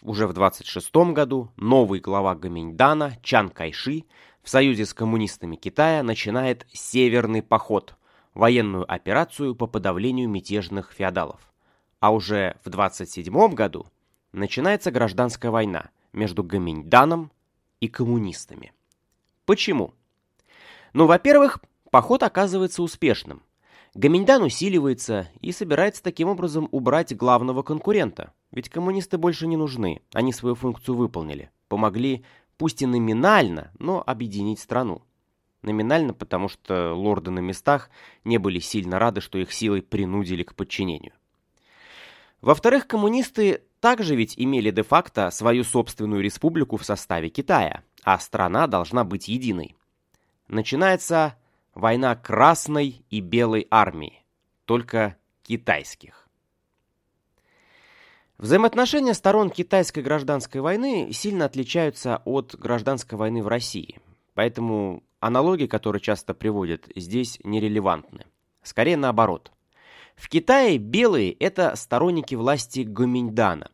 уже 0.00 0.26
в 0.26 0.32
26 0.32 0.94
году, 1.12 1.50
новый 1.56 2.00
глава 2.00 2.34
Гаминьдана 2.34 3.18
Чан 3.22 3.50
Кайши 3.50 4.04
в 4.42 4.48
союзе 4.48 4.84
с 4.84 4.94
коммунистами 4.94 5.56
Китая 5.56 6.02
начинает 6.02 6.66
«Северный 6.72 7.42
поход», 7.42 7.94
военную 8.34 8.90
операцию 8.90 9.54
по 9.54 9.66
подавлению 9.66 10.28
мятежных 10.28 10.92
феодалов. 10.92 11.40
А 12.00 12.12
уже 12.12 12.56
в 12.64 12.70
27 12.70 13.54
году 13.54 13.86
начинается 14.32 14.90
гражданская 14.90 15.50
война 15.50 15.90
между 16.12 16.42
Гаминьданом 16.42 17.30
и 17.80 17.88
коммунистами. 17.88 18.72
Почему? 19.44 19.94
Ну, 20.92 21.06
во-первых, 21.06 21.58
поход 21.90 22.22
оказывается 22.22 22.82
успешным. 22.82 23.42
Гаминьдан 23.94 24.42
усиливается 24.42 25.28
и 25.40 25.52
собирается 25.52 26.02
таким 26.02 26.28
образом 26.28 26.68
убрать 26.70 27.14
главного 27.14 27.62
конкурента. 27.62 28.32
Ведь 28.50 28.68
коммунисты 28.68 29.18
больше 29.18 29.46
не 29.46 29.56
нужны, 29.56 30.00
они 30.12 30.32
свою 30.32 30.54
функцию 30.54 30.96
выполнили. 30.96 31.50
Помогли, 31.68 32.24
пусть 32.56 32.80
и 32.82 32.86
номинально, 32.86 33.70
но 33.78 34.02
объединить 34.06 34.60
страну. 34.60 35.02
Номинально, 35.62 36.14
потому 36.14 36.48
что 36.48 36.94
лорды 36.94 37.30
на 37.30 37.40
местах 37.40 37.90
не 38.24 38.38
были 38.38 38.58
сильно 38.58 38.98
рады, 38.98 39.20
что 39.20 39.38
их 39.38 39.52
силой 39.52 39.82
принудили 39.82 40.42
к 40.42 40.54
подчинению. 40.54 41.12
Во-вторых, 42.40 42.86
коммунисты 42.86 43.62
также 43.80 44.16
ведь 44.16 44.34
имели 44.36 44.70
де-факто 44.70 45.30
свою 45.30 45.64
собственную 45.64 46.22
республику 46.22 46.76
в 46.76 46.84
составе 46.84 47.28
Китая, 47.28 47.82
а 48.02 48.18
страна 48.18 48.66
должна 48.66 49.04
быть 49.04 49.28
единой. 49.28 49.76
Начинается 50.48 51.36
война 51.74 52.14
Красной 52.16 53.04
и 53.10 53.20
Белой 53.20 53.66
армии, 53.70 54.24
только 54.64 55.16
китайских. 55.42 56.28
Взаимоотношения 58.38 59.14
сторон 59.14 59.50
китайской 59.50 60.00
гражданской 60.00 60.60
войны 60.60 61.12
сильно 61.12 61.44
отличаются 61.44 62.22
от 62.24 62.56
гражданской 62.56 63.16
войны 63.16 63.42
в 63.42 63.48
России, 63.48 64.00
поэтому 64.34 65.02
Аналогии, 65.20 65.66
которые 65.66 66.02
часто 66.02 66.34
приводят, 66.34 66.88
здесь 66.96 67.38
нерелевантны. 67.44 68.24
Скорее 68.64 68.96
наоборот. 68.96 69.52
В 70.16 70.28
Китае 70.28 70.78
белые– 70.78 71.32
это 71.40 71.76
сторонники 71.76 72.34
власти 72.34 72.80
Гоминьдана, 72.80 73.70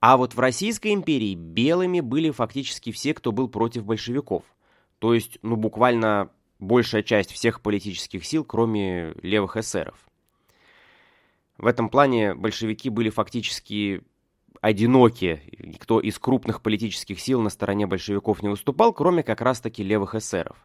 А 0.00 0.16
вот 0.16 0.34
в 0.34 0.40
Российской 0.40 0.92
империи 0.92 1.34
белыми 1.34 2.00
были 2.00 2.30
фактически 2.30 2.92
все, 2.92 3.14
кто 3.14 3.32
был 3.32 3.48
против 3.48 3.84
большевиков. 3.84 4.44
То 4.98 5.14
есть, 5.14 5.38
ну, 5.42 5.56
буквально 5.56 6.30
большая 6.58 7.02
часть 7.02 7.32
всех 7.32 7.60
политических 7.60 8.24
сил, 8.24 8.44
кроме 8.44 9.14
левых 9.22 9.56
эсеров. 9.56 9.98
В 11.58 11.66
этом 11.66 11.88
плане 11.88 12.34
большевики 12.34 12.90
были 12.90 13.08
фактически 13.08 14.02
одиноки. 14.60 15.42
Никто 15.58 16.00
из 16.00 16.18
крупных 16.18 16.62
политических 16.62 17.20
сил 17.20 17.40
на 17.40 17.50
стороне 17.50 17.86
большевиков 17.86 18.42
не 18.42 18.48
выступал, 18.48 18.92
кроме 18.92 19.22
как 19.22 19.40
раз-таки 19.40 19.82
левых 19.82 20.14
эсеров. 20.14 20.56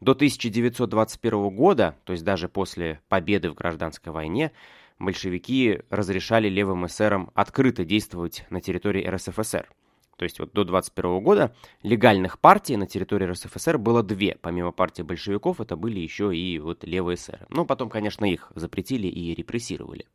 До 0.00 0.12
1921 0.12 1.48
года, 1.50 1.96
то 2.04 2.12
есть 2.12 2.24
даже 2.24 2.48
после 2.48 3.00
победы 3.08 3.50
в 3.50 3.54
гражданской 3.54 4.12
войне, 4.12 4.52
большевики 4.98 5.80
разрешали 5.90 6.48
левым 6.48 6.86
эсерам 6.86 7.30
открыто 7.34 7.84
действовать 7.84 8.44
на 8.50 8.60
территории 8.60 9.06
РСФСР. 9.06 9.68
То 10.16 10.24
есть 10.24 10.40
вот 10.40 10.52
до 10.52 10.64
21 10.64 11.20
года 11.20 11.54
легальных 11.82 12.38
партий 12.38 12.76
на 12.76 12.86
территории 12.86 13.26
РСФСР 13.26 13.76
было 13.76 14.02
две. 14.02 14.38
Помимо 14.40 14.72
партии 14.72 15.02
большевиков, 15.02 15.60
это 15.60 15.76
были 15.76 16.00
еще 16.00 16.34
и 16.34 16.58
вот 16.58 16.84
левые 16.84 17.16
эсеры. 17.16 17.46
Ну, 17.50 17.66
потом, 17.66 17.90
конечно, 17.90 18.24
их 18.24 18.50
запретили 18.54 19.08
и 19.08 19.34
репрессировали. 19.34 20.06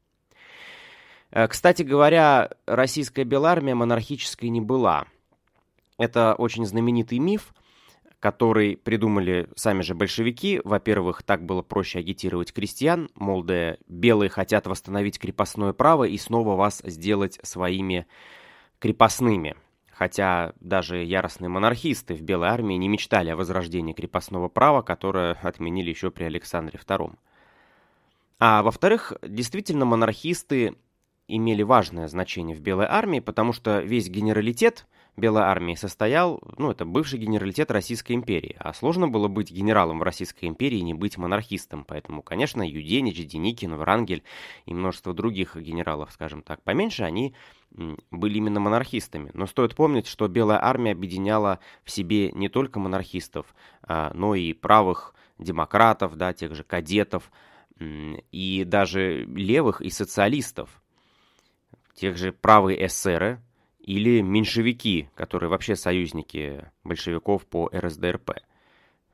Э, 1.30 1.48
кстати 1.48 1.84
говоря, 1.84 2.50
российская 2.66 3.24
белармия 3.24 3.76
монархической 3.76 4.50
не 4.50 4.62
была. 4.62 5.06
Это 6.00 6.34
очень 6.34 6.66
знаменитый 6.66 7.20
миф, 7.20 7.54
который 8.22 8.78
придумали 8.78 9.50
сами 9.56 9.82
же 9.82 9.96
большевики. 9.96 10.62
Во-первых, 10.64 11.24
так 11.24 11.44
было 11.44 11.64
проще 11.64 12.00
агитировать 12.00 12.54
крестьян, 12.54 13.10
мол, 13.16 13.44
да 13.44 13.78
белые 13.88 14.30
хотят 14.30 14.68
восстановить 14.68 15.20
крепостное 15.20 15.74
право 15.74 16.04
и 16.04 16.18
снова 16.20 16.56
вас 16.56 16.84
сделать 16.86 17.40
своими 17.42 18.06
крепостными. 18.78 19.56
Хотя 19.92 20.54
даже 20.60 21.04
яростные 21.04 21.50
монархисты 21.50 22.14
в 22.14 22.22
Белой 22.22 22.50
армии 22.50 22.76
не 22.76 22.88
мечтали 22.88 23.32
о 23.32 23.36
возрождении 23.36 23.94
крепостного 23.94 24.50
права, 24.50 24.84
которое 24.84 25.34
отменили 25.42 25.90
еще 25.90 26.12
при 26.12 26.26
Александре 26.26 26.80
II. 26.80 27.16
А 28.40 28.62
во-вторых, 28.62 29.14
действительно 29.24 29.86
монархисты 29.86 30.76
имели 31.28 31.64
важное 31.64 32.08
значение 32.08 32.56
в 32.56 32.62
Белой 32.62 32.86
армии, 32.88 33.20
потому 33.20 33.52
что 33.52 33.80
весь 33.80 34.10
генералитет 34.10 34.86
Белой 35.18 35.44
армии 35.44 35.76
состоял, 35.76 36.42
ну, 36.58 36.72
это 36.72 36.86
бывший 36.86 37.20
генералитет 37.20 37.70
Российской 37.70 38.14
империи, 38.14 38.56
а 38.60 38.74
сложно 38.74 39.10
было 39.10 39.28
быть 39.28 39.52
генералом 39.52 40.00
в 40.00 40.04
Российской 40.04 40.46
империи 40.46 40.78
и 40.78 40.84
не 40.84 40.94
быть 40.94 41.18
монархистом, 41.18 41.84
поэтому, 41.84 42.22
конечно, 42.22 42.62
Юденич, 42.62 43.18
Деникин, 43.28 43.76
Врангель 43.76 44.24
и 44.66 44.74
множество 44.74 45.14
других 45.14 45.58
генералов, 45.58 46.12
скажем 46.14 46.42
так, 46.42 46.64
поменьше, 46.64 47.04
они 47.04 47.36
были 47.70 48.38
именно 48.38 48.62
монархистами. 48.62 49.32
Но 49.34 49.48
стоит 49.48 49.76
помнить, 49.76 50.08
что 50.08 50.30
Белая 50.30 50.64
армия 50.64 50.92
объединяла 50.92 51.60
в 51.84 51.92
себе 51.92 52.32
не 52.32 52.48
только 52.48 52.80
монархистов, 52.80 53.54
а, 53.84 54.12
но 54.14 54.34
и 54.34 54.54
правых 54.54 55.14
демократов, 55.38 56.16
да, 56.16 56.34
тех 56.34 56.56
же 56.56 56.64
кадетов, 56.64 57.32
и 57.80 58.64
даже 58.66 59.26
левых 59.26 59.82
и 59.82 59.90
социалистов. 59.90 60.82
Тех 61.96 62.16
же 62.16 62.32
правые 62.32 62.86
эсеры 62.86 63.42
или 63.84 64.22
меньшевики, 64.22 65.10
которые 65.16 65.50
вообще 65.50 65.76
союзники 65.76 66.66
большевиков 66.84 67.46
по 67.46 67.70
РСДРП. 67.74 68.32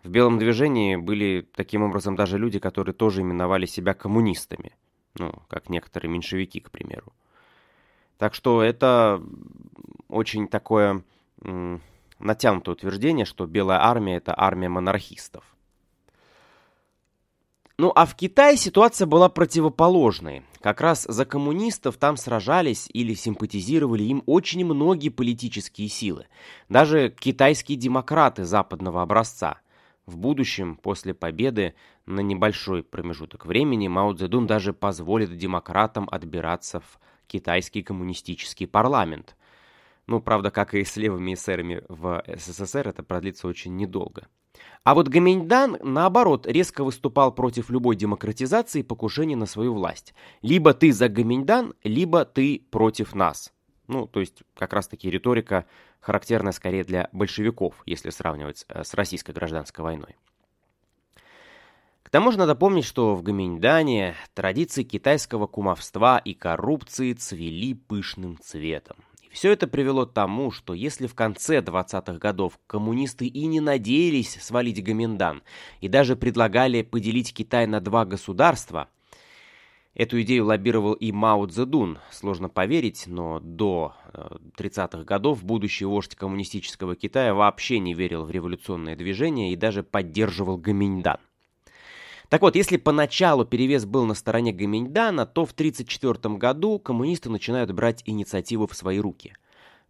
В 0.03 0.09
белом 0.09 0.37
движении 0.37 0.95
были 0.95 1.47
таким 1.53 1.83
образом 1.83 2.15
даже 2.15 2.37
люди, 2.37 2.59
которые 2.59 2.93
тоже 2.93 3.21
именовали 3.21 3.65
себя 3.65 3.93
коммунистами, 3.93 4.75
ну, 5.15 5.33
как 5.49 5.69
некоторые 5.69 6.11
меньшевики, 6.11 6.59
к 6.59 6.71
примеру. 6.71 7.13
Так 8.17 8.33
что 8.33 8.63
это 8.63 9.21
очень 10.07 10.47
такое 10.47 11.03
натянутое 12.19 12.73
утверждение, 12.73 13.25
что 13.25 13.45
Белая 13.45 13.79
армия– 13.83 14.15
это 14.17 14.33
армия 14.37 14.69
монархистов. 14.69 15.43
Ну 17.79 17.91
а 17.93 18.07
в 18.07 18.15
Китае 18.15 18.57
ситуация 18.57 19.05
была 19.05 19.29
противоположной. 19.29 20.41
Как 20.61 20.81
раз 20.81 21.03
за 21.07 21.25
коммунистов 21.25 21.97
там 21.97 22.17
сражались 22.17 22.89
или 22.91 23.13
симпатизировали 23.13 24.01
им 24.01 24.23
очень 24.25 24.65
многие 24.65 25.09
политические 25.09 25.87
силы. 25.87 26.25
Даже 26.69 27.11
китайские 27.11 27.77
демократы 27.77 28.45
западного 28.45 29.03
образца. 29.03 29.59
В 30.07 30.17
будущем, 30.17 30.75
после 30.75 31.13
победы, 31.13 31.75
на 32.07 32.21
небольшой 32.21 32.81
промежуток 32.81 33.45
времени 33.45 33.87
Мао 33.87 34.11
Цзэдун 34.13 34.47
даже 34.47 34.73
позволит 34.73 35.37
демократам 35.37 36.07
отбираться 36.11 36.79
в 36.79 36.99
китайский 37.27 37.83
коммунистический 37.83 38.65
парламент. 38.65 39.37
Ну, 40.07 40.19
правда, 40.19 40.49
как 40.49 40.73
и 40.73 40.83
с 40.83 40.95
левыми 40.97 41.35
эсерами 41.35 41.83
в 41.89 42.23
СССР, 42.25 42.87
это 42.87 43.03
продлится 43.03 43.47
очень 43.47 43.75
недолго. 43.75 44.27
А 44.83 44.93
вот 44.95 45.09
Гаминьдан, 45.09 45.77
наоборот, 45.81 46.47
резко 46.47 46.83
выступал 46.83 47.33
против 47.33 47.69
любой 47.69 47.95
демократизации 47.95 48.79
и 48.79 48.83
покушения 48.83 49.35
на 49.35 49.45
свою 49.45 49.73
власть. 49.73 50.13
Либо 50.41 50.73
ты 50.73 50.93
за 50.93 51.09
Гаминьдан, 51.09 51.73
либо 51.83 52.23
ты 52.23 52.65
против 52.71 53.13
нас. 53.13 53.51
Ну, 53.87 54.07
то 54.07 54.19
есть, 54.19 54.43
как 54.55 54.73
раз-таки 54.73 55.09
риторика 55.09 55.65
характерная 55.99 56.51
скорее 56.51 56.83
для 56.83 57.09
большевиков, 57.11 57.75
если 57.85 58.09
сравнивать 58.09 58.65
э, 58.69 58.83
с 58.83 58.93
российской 58.93 59.31
гражданской 59.31 59.83
войной. 59.83 60.15
К 62.03 62.09
тому 62.09 62.31
же 62.31 62.37
надо 62.37 62.55
помнить, 62.55 62.85
что 62.85 63.15
в 63.15 63.23
Гаминьдане 63.23 64.15
традиции 64.33 64.83
китайского 64.83 65.47
кумовства 65.47 66.17
и 66.17 66.33
коррупции 66.33 67.11
цвели 67.11 67.73
пышным 67.73 68.37
цветом. 68.41 68.95
Все 69.37 69.51
это 69.51 69.67
привело 69.67 70.07
к 70.07 70.13
тому, 70.13 70.49
что 70.49 70.73
если 70.73 71.05
в 71.05 71.13
конце 71.13 71.59
20-х 71.59 72.13
годов 72.13 72.59
коммунисты 72.65 73.27
и 73.27 73.45
не 73.45 73.61
надеялись 73.61 74.31
свалить 74.41 74.83
Гоминдан, 74.83 75.43
и 75.79 75.87
даже 75.87 76.15
предлагали 76.15 76.81
поделить 76.81 77.35
Китай 77.35 77.67
на 77.67 77.79
два 77.79 78.03
государства, 78.03 78.89
Эту 79.93 80.21
идею 80.23 80.45
лоббировал 80.45 80.93
и 80.93 81.11
Мао 81.11 81.45
Цзэдун. 81.45 81.99
Сложно 82.11 82.49
поверить, 82.49 83.05
но 83.05 83.39
до 83.39 83.95
30-х 84.57 84.99
э, 84.99 85.03
годов 85.03 85.43
будущий 85.43 85.85
вождь 85.85 86.15
коммунистического 86.15 86.95
Китая 86.95 87.33
вообще 87.33 87.77
не 87.77 87.95
верил 87.95 88.23
в 88.25 88.31
революционное 88.31 88.95
движение 88.95 89.53
и 89.53 89.55
даже 89.55 89.83
поддерживал 89.83 90.57
Гоминьдан. 90.57 91.17
Так 92.29 92.41
вот, 92.41 92.55
если 92.55 92.75
поначалу 92.75 93.45
перевес 93.45 93.85
был 93.85 94.05
на 94.05 94.13
стороне 94.13 94.51
Гаминьдана, 94.51 95.25
то 95.25 95.45
в 95.45 95.51
1934 95.51 96.35
году 96.35 96.77
коммунисты 96.77 97.29
начинают 97.29 97.71
брать 97.71 98.03
инициативу 98.05 98.67
в 98.67 98.75
свои 98.75 98.99
руки. 98.99 99.33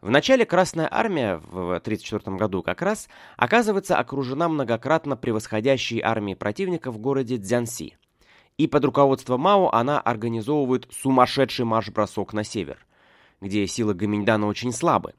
Вначале 0.02 0.46
Красная 0.46 0.88
Армия 0.92 1.38
в 1.38 1.76
1934 1.78 2.38
году 2.38 2.62
как 2.62 2.84
раз 2.84 3.10
оказывается 3.36 3.98
окружена 3.98 4.48
многократно 4.48 5.18
превосходящей 5.18 6.00
армией 6.00 6.36
противника 6.36 6.92
в 6.92 7.00
городе 7.00 7.38
Цзянси. 7.38 7.98
И 8.58 8.68
под 8.68 8.86
руководством 8.86 9.42
Мао 9.42 9.74
она 9.74 10.00
организовывает 10.00 10.88
сумасшедший 10.92 11.66
марш-бросок 11.66 12.34
на 12.34 12.44
север, 12.44 12.86
где 13.42 13.66
силы 13.66 13.96
Гаминьдана 13.96 14.46
очень 14.46 14.72
слабы. 14.72 15.16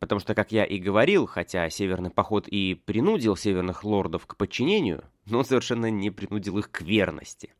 Потому 0.00 0.20
что, 0.20 0.34
как 0.34 0.50
я 0.50 0.64
и 0.64 0.78
говорил, 0.78 1.26
хотя 1.26 1.68
Северный 1.70 2.10
поход 2.10 2.48
и 2.48 2.74
принудил 2.74 3.36
северных 3.36 3.82
лордов 3.84 4.26
к 4.26 4.36
подчинению, 4.36 5.04
но 5.30 5.44
совершенно 5.44 5.90
не 5.90 6.10
принудил 6.10 6.58
их 6.58 6.70
к 6.70 6.82
верности. 6.82 7.54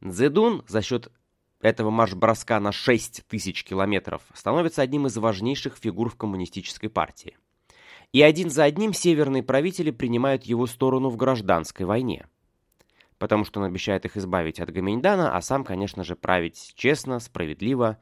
Дзедун 0.00 0.64
за 0.68 0.82
счет 0.82 1.12
этого 1.60 1.90
марш-броска 1.90 2.58
на 2.60 2.72
6 2.72 3.24
тысяч 3.28 3.64
километров 3.64 4.22
становится 4.34 4.82
одним 4.82 5.06
из 5.06 5.16
важнейших 5.16 5.76
фигур 5.76 6.10
в 6.10 6.16
коммунистической 6.16 6.90
партии. 6.90 7.36
И 8.12 8.20
один 8.20 8.50
за 8.50 8.64
одним 8.64 8.92
северные 8.92 9.42
правители 9.42 9.90
принимают 9.90 10.42
его 10.44 10.66
сторону 10.66 11.08
в 11.08 11.16
гражданской 11.16 11.86
войне. 11.86 12.26
Потому 13.18 13.44
что 13.44 13.60
он 13.60 13.66
обещает 13.66 14.04
их 14.04 14.16
избавить 14.16 14.60
от 14.60 14.70
Гаминьдана, 14.70 15.34
а 15.34 15.40
сам, 15.40 15.64
конечно 15.64 16.02
же, 16.02 16.16
править 16.16 16.74
честно, 16.74 17.20
справедливо, 17.20 17.98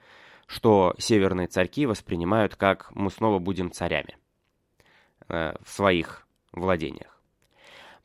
что 0.46 0.94
северные 0.98 1.46
царьки 1.46 1.86
воспринимают 1.86 2.56
как 2.56 2.90
мы 2.94 3.10
снова 3.10 3.38
будем 3.38 3.70
царями 3.70 4.16
э, 5.28 5.54
в 5.62 5.70
своих 5.70 6.26
владениях. 6.52 7.19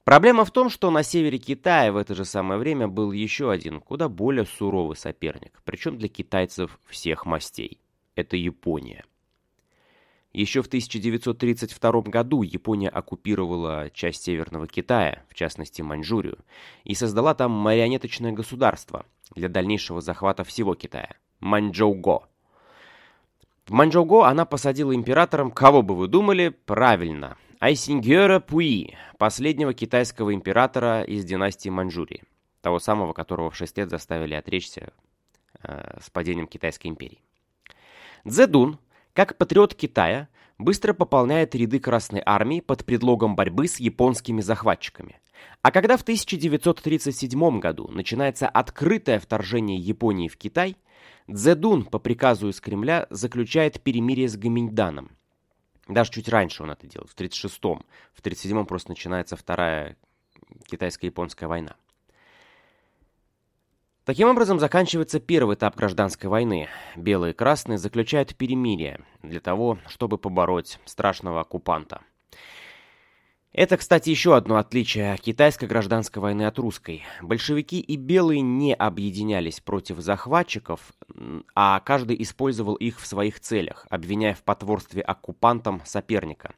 Проблема 0.05 0.45
в 0.45 0.51
том, 0.51 0.69
что 0.69 0.91
на 0.91 1.01
севере 1.01 1.39
Китая 1.39 1.91
в 1.91 1.97
это 1.97 2.13
же 2.13 2.25
самое 2.25 2.59
время 2.59 2.87
был 2.87 3.11
еще 3.11 3.49
один, 3.51 3.81
куда 3.81 4.07
более 4.07 4.45
суровый 4.45 4.95
соперник, 4.95 5.59
причем 5.65 5.97
для 5.97 6.07
китайцев 6.09 6.79
всех 6.85 7.25
мастей. 7.25 7.79
Это 8.13 8.37
Япония. 8.37 9.03
Еще 10.31 10.61
в 10.61 10.67
1932 10.67 12.01
году 12.01 12.43
Япония 12.43 12.89
оккупировала 12.89 13.89
часть 13.89 14.25
Северного 14.25 14.67
Китая, 14.67 15.23
в 15.27 15.33
частности 15.33 15.81
Маньчжурию, 15.81 16.37
и 16.83 16.93
создала 16.93 17.33
там 17.33 17.51
марионеточное 17.51 18.31
государство 18.31 19.07
для 19.33 19.49
дальнейшего 19.49 20.01
захвата 20.01 20.43
всего 20.43 20.75
Китая– 20.75 21.15
Маньчжоуго. 21.39 22.27
В 23.65 23.71
Маньчжоуго 23.71 24.27
она 24.27 24.45
посадила 24.45 24.93
императором, 24.93 25.49
кого 25.49 25.81
бы 25.81 25.95
вы 25.95 26.07
думали, 26.07 26.49
правильно, 26.49 27.37
Айсингера 27.59 28.39
Пуи, 28.39 28.95
последнего 29.17 29.73
китайского 29.73 30.33
императора 30.33 31.03
из 31.03 31.25
династии 31.25 31.69
Маньчжурии, 31.69 32.23
того 32.61 32.79
самого, 32.79 33.13
которого 33.13 33.49
в 33.49 33.55
6 33.55 33.77
лет 33.77 33.89
заставили 33.89 34.33
отречься 34.33 34.93
э, 35.63 35.99
с 36.01 36.09
падением 36.09 36.47
Китайской 36.47 36.87
империи. 36.87 37.21
Цзэдун 38.27 38.79
как 39.15 39.37
патриот 39.37 39.73
Китая, 39.73 40.27
быстро 40.57 40.93
пополняет 40.93 41.55
ряды 41.55 41.79
Красной 41.79 42.21
Армии 42.23 42.59
под 42.59 42.85
предлогом 42.85 43.35
борьбы 43.35 43.67
с 43.67 43.79
японскими 43.79 44.41
захватчиками. 44.41 45.21
А 45.61 45.71
когда 45.71 45.95
в 45.95 46.01
1937 46.01 47.59
году 47.59 47.87
начинается 47.87 48.47
открытое 48.47 49.19
вторжение 49.19 49.77
Японии 49.77 50.27
в 50.27 50.37
Китай, 50.37 50.75
Цзэдун 51.31 51.85
по 51.85 51.97
приказу 51.97 52.49
из 52.49 52.59
Кремля 52.59 53.07
заключает 53.09 53.81
перемирие 53.81 54.27
с 54.27 54.35
Гаминьданом. 54.35 55.11
Даже 55.87 56.11
чуть 56.11 56.29
раньше 56.29 56.63
он 56.63 56.71
это 56.71 56.87
делал, 56.87 57.07
в 57.07 57.15
1936-м. 57.15 57.85
В 58.13 58.21
1937-м 58.21 58.65
просто 58.65 58.89
начинается 58.89 59.35
Вторая 59.35 59.97
китайско-японская 60.67 61.47
война. 61.47 61.75
Таким 64.03 64.29
образом, 64.29 64.59
заканчивается 64.59 65.19
первый 65.19 65.55
этап 65.55 65.75
гражданской 65.75 66.29
войны. 66.29 66.69
Белые 66.95 67.33
и 67.33 67.35
красные 67.35 67.79
заключают 67.79 68.35
перемирие 68.35 69.03
для 69.23 69.39
того, 69.39 69.79
чтобы 69.87 70.19
побороть 70.19 70.79
страшного 70.85 71.41
оккупанта. 71.41 72.01
Это, 73.57 73.77
кстати, 73.77 74.09
еще 74.09 74.35
одно 74.35 74.57
отличие 74.57 75.15
китайской 75.15 75.63
гражданской 75.63 76.21
войны 76.21 76.43
от 76.45 76.59
русской. 76.59 77.03
Большевики 77.21 77.79
и 77.79 77.95
белые 77.95 78.41
не 78.41 78.73
объединялись 78.73 79.61
против 79.61 79.99
захватчиков, 79.99 80.81
а 81.55 81.79
каждый 81.79 82.21
использовал 82.21 82.75
их 82.75 82.99
в 82.99 83.07
своих 83.07 83.39
целях, 83.39 83.87
обвиняя 83.89 84.33
в 84.33 84.43
потворстве 84.43 85.01
оккупантам 85.01 85.81
соперника. 85.85 86.53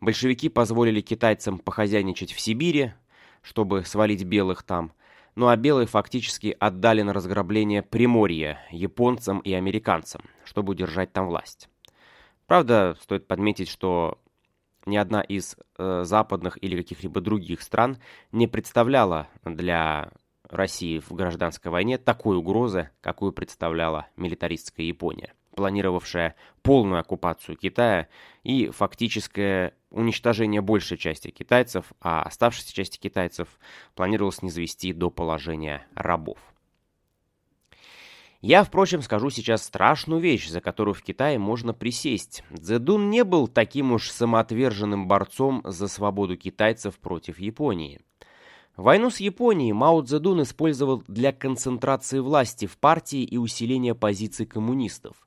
Большевики 0.00 0.48
позволили 0.48 1.02
китайцам 1.02 1.60
похозяйничать 1.60 2.32
в 2.32 2.40
Сибири, 2.40 2.94
чтобы 3.40 3.84
свалить 3.84 4.24
белых 4.24 4.64
там– 4.64 4.92
ну 5.36 5.48
а 5.48 5.56
белые 5.56 5.88
фактически 5.88 6.56
отдали 6.60 7.02
на 7.02 7.12
разграбление 7.12 7.82
Приморье 7.82 8.60
японцам 8.70 9.40
и 9.40 9.52
американцам, 9.52 10.22
чтобы 10.44 10.70
удержать 10.70 11.12
там 11.12 11.26
власть. 11.26 11.68
Правда, 12.46 12.96
стоит 13.00 13.26
подметить, 13.26 13.68
что 13.68 14.20
ни 14.86 14.96
одна 14.96 15.20
из 15.20 15.56
э, 15.78 16.02
западных 16.04 16.62
или 16.62 16.76
каких-либо 16.76 17.20
других 17.20 17.62
стран 17.62 17.98
не 18.32 18.46
представляла 18.46 19.28
для 19.44 20.10
России 20.48 20.98
в 20.98 21.12
гражданской 21.12 21.70
войне 21.70 21.98
такой 21.98 22.36
угрозы, 22.36 22.90
какую 23.00 23.32
представляла 23.32 24.06
милитаристская 24.16 24.86
Япония 24.86 25.34
планировавшая 25.54 26.34
полную 26.62 27.00
оккупацию 27.00 27.56
Китая 27.56 28.08
и 28.42 28.68
фактическое 28.68 29.74
уничтожение 29.90 30.60
большей 30.60 30.98
части 30.98 31.28
китайцев, 31.30 31.92
а 32.00 32.22
оставшейся 32.22 32.74
части 32.74 32.98
китайцев 32.98 33.48
планировалось 33.94 34.42
низвести 34.42 34.92
до 34.92 35.10
положения 35.10 35.86
рабов. 35.94 36.38
Я, 38.46 38.62
впрочем, 38.62 39.00
скажу 39.00 39.30
сейчас 39.30 39.64
страшную 39.64 40.20
вещь, 40.20 40.50
за 40.50 40.60
которую 40.60 40.92
в 40.92 41.00
Китае 41.00 41.38
можно 41.38 41.72
присесть. 41.72 42.44
Цзэдун 42.54 43.08
не 43.08 43.24
был 43.24 43.48
таким 43.48 43.92
уж 43.92 44.10
самоотверженным 44.10 45.08
борцом 45.08 45.62
за 45.64 45.88
свободу 45.88 46.36
китайцев 46.36 46.98
против 46.98 47.38
Японии. 47.38 48.02
Войну 48.76 49.08
с 49.08 49.18
Японией 49.20 49.72
Мао 49.72 50.02
Цзэдун 50.02 50.42
использовал 50.42 51.02
для 51.08 51.32
концентрации 51.32 52.18
власти 52.18 52.66
в 52.66 52.76
партии 52.76 53.22
и 53.22 53.38
усиления 53.38 53.94
позиций 53.94 54.44
коммунистов 54.44 55.26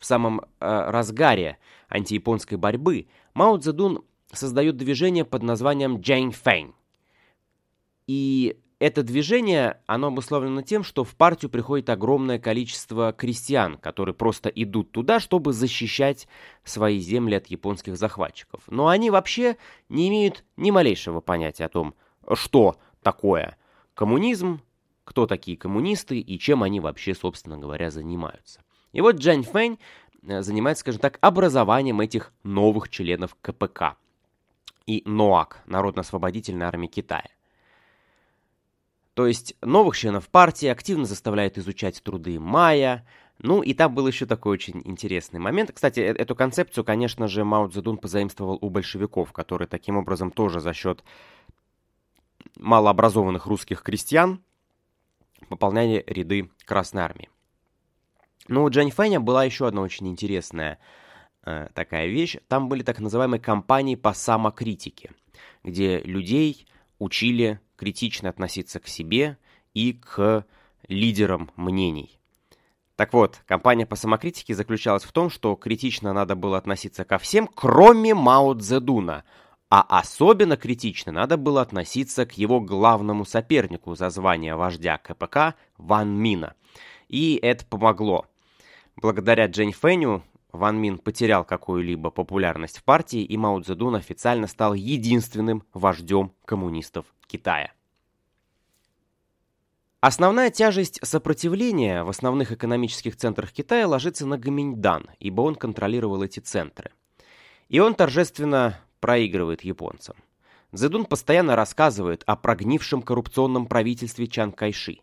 в 0.00 0.04
самом 0.04 0.40
э, 0.40 0.44
разгаре 0.58 1.56
антияпонской 1.88 2.58
борьбы, 2.58 3.06
Мао 3.32 3.58
Цзэдун 3.58 4.02
создает 4.32 4.76
движение 4.76 5.24
под 5.24 5.44
названием 5.44 6.00
Джейн 6.00 6.32
Фэнь. 6.32 6.74
И 8.08 8.58
это 8.80 9.02
движение, 9.02 9.78
оно 9.86 10.06
обусловлено 10.08 10.62
тем, 10.62 10.82
что 10.84 11.04
в 11.04 11.14
партию 11.14 11.50
приходит 11.50 11.90
огромное 11.90 12.38
количество 12.38 13.12
крестьян, 13.12 13.76
которые 13.76 14.14
просто 14.14 14.48
идут 14.48 14.90
туда, 14.90 15.20
чтобы 15.20 15.52
защищать 15.52 16.26
свои 16.64 16.98
земли 16.98 17.34
от 17.34 17.48
японских 17.48 17.98
захватчиков. 17.98 18.62
Но 18.68 18.88
они 18.88 19.10
вообще 19.10 19.58
не 19.90 20.08
имеют 20.08 20.44
ни 20.56 20.70
малейшего 20.70 21.20
понятия 21.20 21.66
о 21.66 21.68
том, 21.68 21.94
что 22.32 22.78
такое 23.02 23.58
коммунизм, 23.92 24.62
кто 25.04 25.26
такие 25.26 25.58
коммунисты 25.58 26.18
и 26.18 26.38
чем 26.38 26.62
они 26.62 26.80
вообще, 26.80 27.14
собственно 27.14 27.58
говоря, 27.58 27.90
занимаются. 27.90 28.62
И 28.92 29.02
вот 29.02 29.16
Джань 29.16 29.42
Фэнь 29.42 29.78
э, 30.22 30.40
занимается, 30.40 30.80
скажем 30.80 31.02
так, 31.02 31.18
образованием 31.20 32.00
этих 32.00 32.32
новых 32.44 32.88
членов 32.88 33.36
КПК 33.42 33.96
и 34.86 35.02
НОАК, 35.04 35.64
Народно-освободительной 35.66 36.64
армии 36.64 36.86
Китая. 36.86 37.28
То 39.20 39.26
есть 39.26 39.54
новых 39.60 39.98
членов 39.98 40.30
партии 40.30 40.66
активно 40.66 41.04
заставляют 41.04 41.58
изучать 41.58 42.02
труды 42.02 42.40
Майя. 42.40 43.06
Ну 43.38 43.60
и 43.60 43.74
там 43.74 43.94
был 43.94 44.06
еще 44.06 44.24
такой 44.24 44.54
очень 44.54 44.80
интересный 44.86 45.38
момент. 45.38 45.72
Кстати, 45.74 46.00
э, 46.00 46.14
эту 46.14 46.34
концепцию, 46.34 46.84
конечно 46.84 47.28
же, 47.28 47.44
Мао 47.44 47.68
Цзэдун 47.68 47.98
позаимствовал 47.98 48.56
у 48.62 48.70
большевиков, 48.70 49.34
которые 49.34 49.68
таким 49.68 49.98
образом 49.98 50.30
тоже 50.30 50.60
за 50.60 50.72
счет 50.72 51.04
малообразованных 52.56 53.44
русских 53.44 53.82
крестьян 53.82 54.42
пополняли 55.50 56.02
ряды 56.06 56.50
Красной 56.64 57.02
Армии. 57.02 57.28
Но 58.48 58.64
у 58.64 58.70
Джань 58.70 58.90
Фэня 58.90 59.20
была 59.20 59.44
еще 59.44 59.66
одна 59.66 59.82
очень 59.82 60.08
интересная 60.08 60.78
э, 61.44 61.68
такая 61.74 62.06
вещь. 62.06 62.38
Там 62.48 62.70
были 62.70 62.82
так 62.82 63.00
называемые 63.00 63.38
кампании 63.38 63.96
по 63.96 64.14
самокритике, 64.14 65.10
где 65.62 65.98
людей 65.98 66.66
учили 67.00 67.58
критично 67.76 68.28
относиться 68.28 68.78
к 68.78 68.86
себе 68.86 69.36
и 69.74 69.94
к 69.94 70.46
лидерам 70.86 71.50
мнений. 71.56 72.20
Так 72.94 73.14
вот, 73.14 73.40
кампания 73.46 73.86
по 73.86 73.96
самокритике 73.96 74.54
заключалась 74.54 75.04
в 75.04 75.12
том, 75.12 75.30
что 75.30 75.56
критично 75.56 76.12
надо 76.12 76.36
было 76.36 76.58
относиться 76.58 77.04
ко 77.04 77.18
всем, 77.18 77.48
кроме 77.48 78.14
Мао 78.14 78.54
Цзэдуна, 78.54 79.24
а 79.70 79.80
особенно 79.88 80.58
критично 80.58 81.10
надо 81.10 81.38
было 81.38 81.62
относиться 81.62 82.26
к 82.26 82.32
его 82.32 82.60
главному 82.60 83.24
сопернику 83.24 83.94
за 83.94 84.10
звание 84.10 84.54
вождя 84.54 84.98
КПК 84.98 85.54
Ван 85.78 86.10
Мина. 86.10 86.54
И 87.08 87.38
это 87.40 87.64
помогло. 87.64 88.26
Благодаря 88.96 89.46
Джень 89.46 89.72
Фэню 89.72 90.22
Ван 90.52 90.78
Мин 90.80 90.98
потерял 90.98 91.44
какую-либо 91.44 92.10
популярность 92.10 92.78
в 92.78 92.84
партии, 92.84 93.22
и 93.22 93.36
Мао 93.36 93.60
Цзэдун 93.60 93.96
официально 93.96 94.46
стал 94.46 94.74
единственным 94.74 95.64
вождем 95.72 96.32
коммунистов 96.44 97.06
Китая. 97.26 97.72
Основная 100.00 100.50
тяжесть 100.50 100.98
сопротивления 101.02 102.04
в 102.04 102.08
основных 102.08 102.52
экономических 102.52 103.16
центрах 103.16 103.52
Китая 103.52 103.86
ложится 103.86 104.26
на 104.26 104.38
Гаминьдан, 104.38 105.10
ибо 105.18 105.42
он 105.42 105.54
контролировал 105.54 106.22
эти 106.22 106.40
центры. 106.40 106.90
И 107.68 107.80
он 107.80 107.94
торжественно 107.94 108.80
проигрывает 109.00 109.62
японцам. 109.62 110.16
Цзэдун 110.74 111.04
постоянно 111.04 111.54
рассказывает 111.54 112.22
о 112.26 112.36
прогнившем 112.36 113.02
коррупционном 113.02 113.66
правительстве 113.66 114.26
Чан 114.26 114.52
Кайши. 114.52 115.00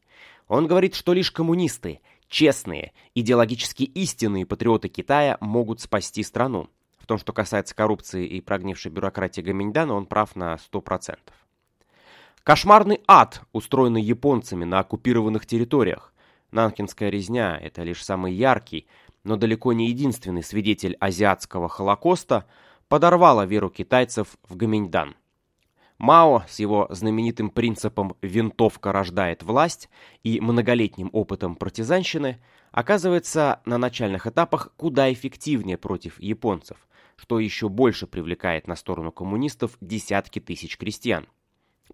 Он 0.47 0.65
говорит, 0.65 0.95
что 0.95 1.13
лишь 1.13 1.31
коммунисты, 1.31 2.01
Честные, 2.29 2.91
идеологически 3.15 3.83
истинные 3.83 4.45
патриоты 4.45 4.89
Китая 4.89 5.37
могут 5.39 5.79
спасти 5.79 6.23
страну. 6.23 6.69
В 6.97 7.05
том, 7.05 7.17
что 7.17 7.31
касается 7.31 7.73
коррупции 7.73 8.25
и 8.27 8.41
прогнившей 8.41 8.91
бюрократии 8.91 9.41
Гаминьдана, 9.41 9.93
он 9.93 10.05
прав 10.05 10.35
на 10.35 10.55
100%. 10.55 11.17
Кошмарный 12.43 13.01
ад, 13.07 13.41
устроенный 13.53 14.01
японцами 14.01 14.65
на 14.65 14.79
оккупированных 14.79 15.45
территориях. 15.45 16.13
Нанкинская 16.51 17.09
резня– 17.09 17.57
это 17.61 17.83
лишь 17.83 18.03
самый 18.03 18.33
яркий, 18.33 18.87
но 19.23 19.35
далеко 19.35 19.73
не 19.73 19.89
единственный 19.89 20.43
свидетель 20.43 20.95
азиатского 20.99 21.69
холокоста, 21.69 22.45
подорвала 22.87 23.45
веру 23.45 23.69
китайцев 23.69 24.37
в 24.47 24.55
Гаминьдан. 24.55 25.15
Мао 25.97 26.43
с 26.47 26.60
его 26.60 26.88
знаменитым 26.91 27.49
принципом 27.49 28.15
«винтовка 28.21 28.91
рождает 28.91 29.41
власть» 29.41 29.89
и 30.23 30.39
многолетним 30.39 31.10
опытом 31.12 31.55
партизанщины 31.55 32.39
оказывается 32.71 33.62
на 33.65 33.79
начальных 33.79 34.27
этапах 34.27 34.71
куда 34.77 35.12
эффективнее 35.12 35.77
против 35.77 36.19
японцев, 36.19 36.77
что 37.15 37.39
еще 37.39 37.67
больше 37.67 38.05
привлекает 38.05 38.67
на 38.67 38.75
сторону 38.75 39.12
коммунистов 39.12 39.75
десятки 39.81 40.39
тысяч 40.39 40.77
крестьян. 40.77 41.25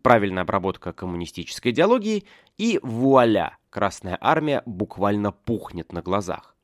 Правильная 0.02 0.44
обработка 0.44 0.92
коммунистической 0.92 1.72
идеологии 1.72 2.26
и 2.58 2.80
вуаля, 2.84 3.58
Красная 3.70 4.18
Армия 4.20 4.63
буквально 4.66 5.32
пухнет 5.32 5.94
на 5.94 6.02
глазах. 6.02 6.58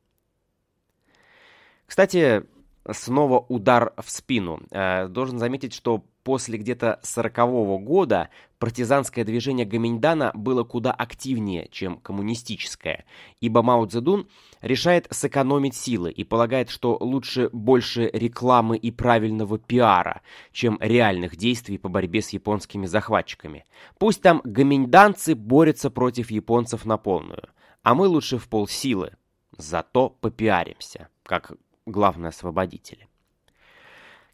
Кстати, 1.86 2.44
снова 2.92 3.40
удар 3.40 3.94
в 3.98 4.12
спину. 4.12 4.62
Э, 4.72 5.08
должен 5.08 5.40
заметить, 5.40 5.74
что 5.74 6.04
после 6.24 6.58
где-то 6.58 7.00
40-го 7.04 7.80
года 7.80 8.30
партизанское 8.60 9.24
движение 9.24 9.66
Гаминьдана 9.66 10.32
было 10.34 10.64
куда 10.64 10.92
активнее, 10.92 11.70
чем 11.72 11.98
коммунистическое, 11.98 13.06
ибо 13.40 13.62
Мао 13.62 13.86
Цзэдун 13.86 14.28
решает 14.62 15.08
сэкономить 15.10 15.76
силы 15.76 16.12
и 16.12 16.24
полагает, 16.24 16.70
что 16.70 16.98
лучше 17.00 17.50
больше 17.54 18.10
рекламы 18.14 18.78
и 18.78 18.92
правильного 18.92 19.58
пиара, 19.58 20.22
чем 20.52 20.78
реальных 20.82 21.38
действий 21.38 21.78
по 21.78 21.90
борьбе 21.90 22.22
с 22.22 22.30
японскими 22.30 22.86
захватчиками. 22.86 23.66
Пусть 23.98 24.22
там 24.22 24.42
гаминьданцы 24.44 25.36
борются 25.36 25.90
против 25.90 26.32
японцев 26.32 26.86
на 26.86 26.98
полную, 26.98 27.50
а 27.84 27.96
мы 27.96 28.08
лучше 28.08 28.38
в 28.38 28.50
полсилы, 28.50 29.14
зато 29.58 30.10
попиаримся, 30.10 31.08
как 31.24 31.54
главные 31.86 32.30
освободители. 32.30 33.08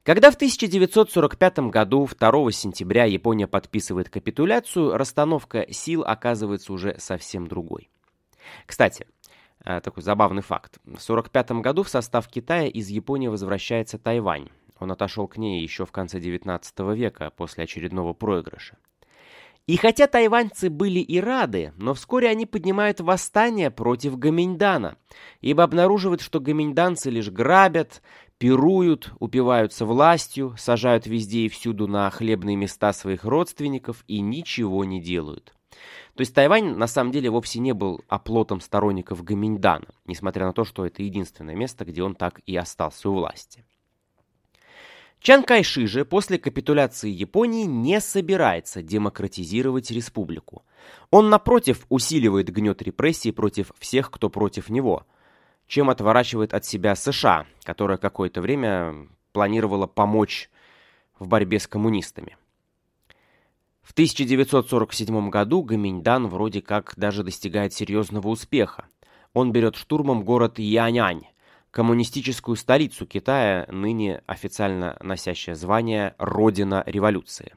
Когда 0.06 0.30
в 0.30 0.36
1945 0.36 1.60
году 1.72 2.08
2 2.08 2.52
сентября 2.52 3.06
Япония 3.06 3.48
подписывает 3.48 4.08
капитуляцию, 4.08 4.96
расстановка 4.96 5.66
сил 5.74 6.04
оказывается 6.06 6.74
уже 6.74 7.00
совсем 7.00 7.48
другой. 7.48 7.90
Кстати, 8.68 9.08
э, 9.66 9.82
такой 9.82 10.04
забавный 10.04 10.44
факт. 10.44 10.76
В 10.84 11.02
1945 11.02 11.62
году 11.62 11.82
в 11.82 11.90
состав 11.90 12.28
Китая 12.28 12.68
из 12.68 12.88
Японии 12.90 13.30
возвращается 13.30 13.98
Тайвань. 13.98 14.50
Он 14.80 14.92
отошел 14.92 15.28
к 15.28 15.38
ней 15.38 15.64
еще 15.64 15.88
в 15.88 15.92
конце 15.92 16.20
19 16.20 16.94
века 16.94 17.32
после 17.36 17.64
очередного 17.64 18.14
проигрыша. 18.14 18.78
И 19.68 19.78
хотя 19.78 20.06
тайваньцы 20.06 20.70
были 20.70 21.00
и 21.00 21.20
рады, 21.20 21.74
но 21.78 21.96
вскоре 21.96 22.30
они 22.30 22.46
поднимают 22.46 23.00
восстание 23.00 23.72
против 23.72 24.16
Гаминьдана, 24.20 24.96
ибо 25.42 25.64
обнаруживают, 25.64 26.22
что 26.22 26.40
гаминьданцы 26.40 27.10
лишь 27.10 27.32
грабят, 27.32 28.04
пируют, 28.38 29.12
упиваются 29.20 29.86
властью, 29.86 30.56
сажают 30.58 31.08
везде 31.08 31.42
и 31.42 31.50
всюду 31.50 31.88
на 31.88 32.10
хлебные 32.10 32.56
места 32.56 32.94
своих 32.94 33.24
родственников 33.24 34.04
и 34.08 34.20
ничего 34.20 34.84
не 34.86 35.02
делают. 35.02 35.54
То 36.16 36.22
есть 36.22 36.34
Тайвань 36.34 36.76
на 36.76 36.88
самом 36.88 37.12
деле 37.12 37.30
вовсе 37.30 37.60
не 37.60 37.74
был 37.74 38.02
оплотом 38.08 38.62
сторонников 38.62 39.24
Гаминьдана, 39.24 39.88
несмотря 40.06 40.46
на 40.46 40.54
то, 40.54 40.64
что 40.64 40.86
это 40.86 41.04
единственное 41.04 41.56
место, 41.56 41.84
где 41.84 42.04
он 42.04 42.16
так 42.16 42.40
и 42.46 42.56
остался 42.56 43.10
у 43.10 43.14
власти. 43.16 43.66
Чан 45.20 45.44
Кайши 45.44 45.88
же 45.88 46.06
после 46.06 46.38
капитуляции 46.38 47.10
Японии 47.10 47.66
не 47.66 48.00
собирается 48.00 48.84
демократизировать 48.84 49.90
республику. 49.90 50.64
Он, 51.10 51.30
напротив, 51.30 51.86
усиливает 51.90 52.52
гнет 52.52 52.82
репрессий 52.84 53.32
против 53.32 53.72
всех, 53.80 54.12
кто 54.12 54.30
против 54.30 54.70
него, 54.70 55.08
чем 55.68 55.90
отворачивает 55.90 56.54
от 56.54 56.66
себя 56.66 56.96
США, 56.96 57.46
которая 57.64 57.98
какое-то 57.98 58.42
время 58.42 59.08
планировала 59.32 59.88
помочь 59.88 60.50
в 61.20 61.28
борьбе 61.28 61.60
с 61.60 61.68
коммунистами. 61.68 62.38
В 63.82 63.92
1947 63.92 65.30
году 65.30 65.62
Гаминьдан 65.62 66.28
вроде 66.28 66.62
как 66.62 66.94
даже 66.98 67.24
достигает 67.24 67.74
серьезного 67.74 68.30
успеха. 68.30 68.86
Он 69.34 69.52
берет 69.52 69.76
штурмом 69.76 70.24
город 70.24 70.58
Янянь, 70.58 71.28
коммунистическую 71.72 72.56
столицу 72.56 73.06
Китая, 73.06 73.68
ныне 73.70 74.24
официально 74.26 74.98
носящее 75.02 75.56
звание 75.56 76.16
«Родина 76.18 76.84
революции». 76.86 77.54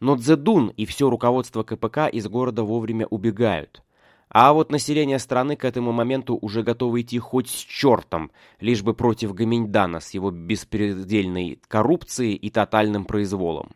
Но 0.00 0.16
Цзэдун 0.16 0.68
и 0.68 0.86
все 0.86 1.08
руководство 1.08 1.62
КПК 1.62 2.08
из 2.08 2.26
города 2.26 2.64
вовремя 2.64 3.06
убегают. 3.06 3.82
А 4.30 4.52
вот 4.52 4.70
население 4.70 5.18
страны 5.18 5.56
к 5.56 5.64
этому 5.64 5.90
моменту 5.90 6.38
уже 6.40 6.62
готово 6.62 7.00
идти 7.00 7.18
хоть 7.18 7.48
с 7.48 7.52
чертом, 7.52 8.30
лишь 8.60 8.82
бы 8.82 8.94
против 8.94 9.34
Гаминьдана 9.34 9.98
с 9.98 10.14
его 10.14 10.30
беспредельной 10.30 11.60
коррупцией 11.66 12.36
и 12.36 12.48
тотальным 12.48 13.06
произволом. 13.06 13.70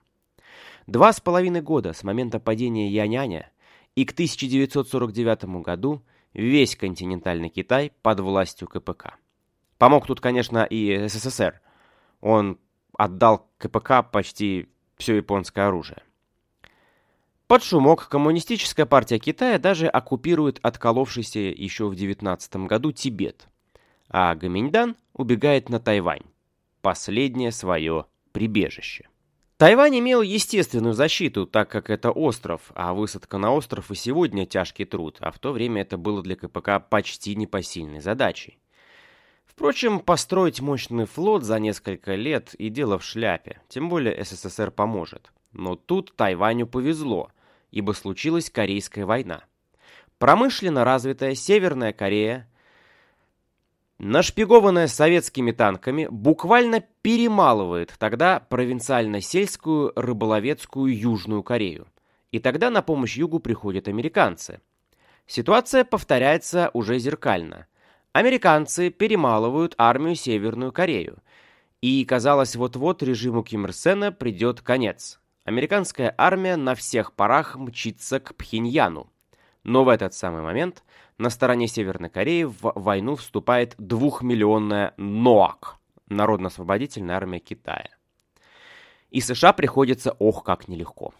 Два 0.86 1.12
с 1.12 1.20
половиной 1.20 1.60
года 1.60 1.92
с 1.92 2.04
момента 2.04 2.38
падения 2.38 2.88
Яняня 2.88 3.50
и 3.96 4.04
к 4.04 4.12
1949 4.12 5.44
году 5.62 6.04
весь 6.34 6.76
континентальный 6.76 7.48
Китай 7.48 7.92
под 8.02 8.20
властью 8.20 8.68
КПК. 8.68 9.16
Помог 9.78 10.06
тут, 10.06 10.20
конечно, 10.20 10.62
и 10.64 11.08
СССР. 11.08 11.60
Он 12.20 12.58
отдал 12.96 13.48
КПК 13.58 14.02
почти 14.02 14.68
все 14.98 15.16
японское 15.16 15.66
оружие. 15.66 16.02
Под 17.54 17.62
шумок 17.62 18.08
Коммунистическая 18.08 18.84
партия 18.84 19.20
Китая 19.20 19.60
даже 19.60 19.86
оккупирует 19.86 20.58
отколовшийся 20.62 21.38
еще 21.38 21.86
в 21.86 21.94
19 21.94 22.56
году 22.66 22.90
Тибет, 22.90 23.46
а 24.08 24.34
Гаминьдан 24.34 24.96
убегает 25.12 25.68
на 25.68 25.78
Тайвань, 25.78 26.24
последнее 26.82 27.52
свое 27.52 28.06
прибежище. 28.32 29.08
Тайвань 29.56 30.00
имел 30.00 30.22
естественную 30.22 30.94
защиту, 30.94 31.46
так 31.46 31.70
как 31.70 31.90
это 31.90 32.10
остров, 32.10 32.72
а 32.74 32.92
высадка 32.92 33.38
на 33.38 33.52
остров 33.52 33.92
и 33.92 33.94
сегодня 33.94 34.46
тяжкий 34.46 34.84
труд, 34.84 35.18
а 35.20 35.30
в 35.30 35.38
то 35.38 35.52
время 35.52 35.82
это 35.82 35.96
было 35.96 36.22
для 36.24 36.34
КПК 36.34 36.80
почти 36.80 37.36
непосильной 37.36 38.00
задачей. 38.00 38.58
Впрочем, 39.46 40.00
построить 40.00 40.60
мощный 40.60 41.06
флот 41.06 41.44
за 41.44 41.60
несколько 41.60 42.16
лет 42.16 42.52
и 42.54 42.68
дело 42.68 42.98
в 42.98 43.04
шляпе, 43.04 43.60
тем 43.68 43.88
более 43.88 44.24
СССР 44.24 44.72
поможет. 44.72 45.30
Но 45.52 45.76
тут 45.76 46.16
Тайваню 46.16 46.66
повезло, 46.66 47.30
ибо 47.74 47.92
случилась 47.92 48.50
Корейская 48.50 49.04
война. 49.04 49.42
Промышленно 50.18 50.84
развитая 50.84 51.34
Северная 51.34 51.92
Корея, 51.92 52.48
нашпигованная 53.98 54.86
советскими 54.86 55.50
танками, 55.50 56.06
буквально 56.10 56.80
перемалывает 57.02 57.94
тогда 57.98 58.40
провинциально-сельскую 58.40 59.92
рыболовецкую 59.96 60.98
Южную 60.98 61.42
Корею. 61.42 61.88
И 62.30 62.38
тогда 62.38 62.70
на 62.70 62.80
помощь 62.80 63.16
Югу 63.16 63.40
приходят 63.40 63.88
американцы. 63.88 64.60
Ситуация 65.26 65.84
повторяется 65.84 66.70
уже 66.72 66.98
зеркально– 66.98 67.66
Американцы 68.14 68.90
перемалывают 68.90 69.74
армию 69.76 70.14
Северную 70.14 70.70
Корею. 70.70 71.18
И, 71.80 72.04
казалось, 72.04 72.54
вот-вот 72.54 73.02
режиму 73.02 73.42
Ким 73.42 73.64
Ир 73.64 73.72
Сена 73.72 74.12
придет 74.12 74.60
конец. 74.60 75.18
Американская 75.44 76.14
армия 76.16 76.56
на 76.56 76.74
всех 76.74 77.12
парах 77.12 77.56
мчится 77.56 78.18
к 78.18 78.34
Пхеньяну. 78.34 79.10
Но 79.62 79.84
в 79.84 79.88
этот 79.88 80.14
самый 80.14 80.40
момент 80.42 80.82
на 81.18 81.28
стороне 81.28 81.68
Северной 81.68 82.08
Кореи 82.08 82.44
в 82.44 82.72
войну 82.74 83.16
вступает 83.16 83.74
двухмиллионная 83.76 84.94
НОАК, 84.96 85.76
Народно-освободительная 86.08 87.16
армия 87.16 87.40
Китая. 87.40 87.90
И 89.10 89.20
США 89.20 89.52
приходится 89.52 90.12
ох 90.18 90.44
как 90.44 90.66
нелегко. 90.66 91.12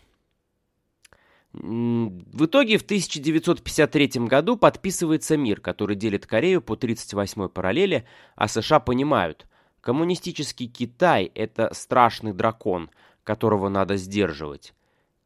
В 1.53 2.47
итоге 2.47 2.79
в 2.79 2.83
1953 2.83 4.27
году 4.27 4.57
подписывается 4.57 5.37
мир, 5.37 5.61
который 5.61 5.97
делит 5.97 6.27
Корею 6.27 6.61
по 6.61 6.75
38-й 6.75 7.49
параллели, 7.49 8.07
а 8.35 8.49
США 8.49 8.81
понимают, 8.81 9.47
коммунистический 9.81 10.67
Китай– 10.67 11.31
это 11.35 11.73
страшный 11.73 12.33
дракон, 12.33 12.91
которого 13.25 13.69
надо 13.69 13.97
сдерживать. 13.97 14.75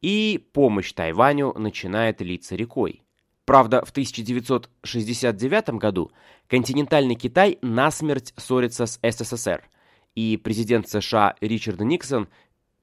И 0.01 0.49
помощь 0.53 0.93
Тайваню 0.93 1.53
начинает 1.55 2.21
литься 2.21 2.57
рекой. 2.57 3.03
Правда, 3.45 3.85
в 3.85 3.91
1969 3.91 5.71
году 5.71 6.13
континентальный 6.47 7.15
Китай 7.15 7.59
насмерть 7.63 8.33
ссорится 8.37 8.87
с 8.87 9.01
СССР, 9.03 9.69
и 10.15 10.37
президент 10.37 10.89
США 10.89 11.35
Ричард 11.41 11.81
Никсон 11.81 12.29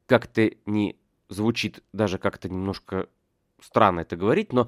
как-то 0.07 0.51
не 0.65 0.95
звучит 1.29 1.83
даже 1.93 2.17
как-то 2.17 2.49
немножко 2.49 3.07
странно 3.61 4.01
это 4.01 4.15
говорить, 4.15 4.53
но 4.53 4.67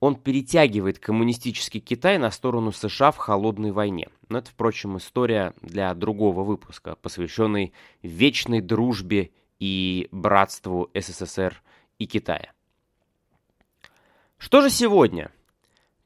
он 0.00 0.14
перетягивает 0.14 0.98
коммунистический 0.98 1.80
Китай 1.80 2.18
на 2.18 2.30
сторону 2.30 2.72
США 2.72 3.10
в 3.10 3.16
холодной 3.16 3.72
войне. 3.72 4.08
Но 4.28 4.38
это, 4.38 4.50
впрочем, 4.50 4.96
история 4.96 5.54
для 5.60 5.92
другого 5.94 6.44
выпуска, 6.44 6.94
посвященной 6.96 7.72
вечной 8.02 8.60
дружбе 8.60 9.30
и 9.58 10.08
братству 10.10 10.90
СССР 10.94 11.62
и 11.98 12.06
Китая. 12.06 12.52
Что 14.38 14.60
же 14.60 14.70
сегодня? 14.70 15.32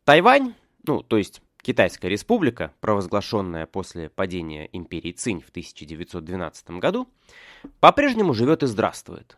Тайвань, 0.04 0.54
ну, 0.86 1.02
то 1.02 1.18
есть 1.18 1.42
Китайская 1.62 2.08
республика, 2.08 2.72
провозглашенная 2.80 3.66
после 3.66 4.08
падения 4.08 4.68
империи 4.72 5.12
Цинь 5.12 5.40
в 5.40 5.50
1912 5.50 6.70
году, 6.70 7.08
по-прежнему 7.78 8.34
живет 8.34 8.64
и 8.64 8.66
здравствует. 8.66 9.36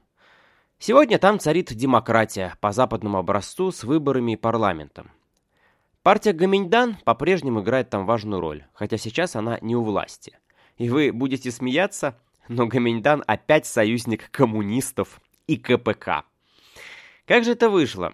Сегодня 0.79 1.19
там 1.19 1.39
царит 1.39 1.75
демократия 1.75 2.57
по 2.61 2.73
западному 2.73 3.19
образцу 3.19 3.73
с 3.73 3.85
выборами 3.85 4.33
и 4.33 4.37
парламентом. 4.37 5.11
Партия 6.03 6.33
Гаминьдан 6.33 6.97
по-прежнему 7.05 7.63
играет 7.63 7.91
там 7.91 8.07
важную 8.07 8.41
роль, 8.41 8.65
хотя 8.73 8.97
сейчас 8.97 9.37
она 9.37 9.59
не 9.61 9.77
у 9.77 9.83
власти. 9.83 10.39
И 10.77 10.89
вы 10.89 11.13
будете 11.13 11.51
смеяться, 11.51 12.19
но 12.49 12.67
Гаминьдан 12.67 13.25
опять 13.27 13.67
союзник 13.67 14.31
коммунистов 14.31 15.21
и 15.47 15.57
КПК. 15.57 16.25
Как 17.27 17.45
же 17.45 17.53
это 17.53 17.71
вышло? 17.71 18.13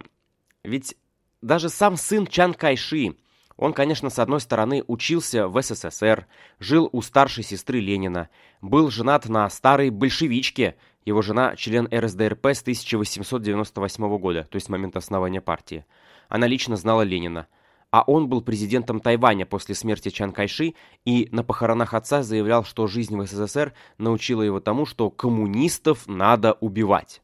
Ведь 0.63 0.95
даже 1.41 1.69
сам 1.69 1.97
сын 1.97 2.27
Чан 2.27 2.53
Кайши, 2.53 3.15
он, 3.57 3.73
конечно, 3.73 4.09
с 4.09 4.19
одной 4.19 4.39
стороны 4.39 4.83
учился 4.87 5.47
в 5.47 5.61
СССР, 5.61 6.27
жил 6.59 6.89
у 6.91 7.01
старшей 7.01 7.43
сестры 7.43 7.79
Ленина, 7.79 8.29
был 8.61 8.89
женат 8.89 9.27
на 9.27 9.49
старой 9.49 9.89
большевичке– 9.89 10.75
его 11.05 11.21
жена– 11.21 11.55
член 11.57 11.87
РСДРП 11.91 12.47
с 12.47 12.61
1898 12.61 14.17
года, 14.17 14.47
то 14.49 14.55
есть 14.55 14.67
с 14.67 14.69
момента 14.69 14.99
основания 14.99 15.41
партии. 15.41 15.85
Она 16.29 16.47
лично 16.47 16.75
знала 16.75 17.01
Ленина. 17.01 17.47
А 17.91 18.03
он 18.07 18.29
был 18.29 18.41
президентом 18.41 19.01
Тайваня 19.01 19.45
после 19.45 19.75
смерти 19.75 20.09
Чан 20.09 20.31
Кайши 20.31 20.75
и 21.03 21.27
на 21.31 21.43
похоронах 21.43 21.93
отца 21.93 22.23
заявлял, 22.23 22.63
что 22.63 22.87
жизнь 22.87 23.17
в 23.17 23.25
СССР 23.27 23.73
научила 23.97 24.41
его 24.41 24.61
тому, 24.61 24.85
что 24.85 25.09
коммунистов 25.09 26.07
надо 26.07 26.53
убивать. 26.53 27.21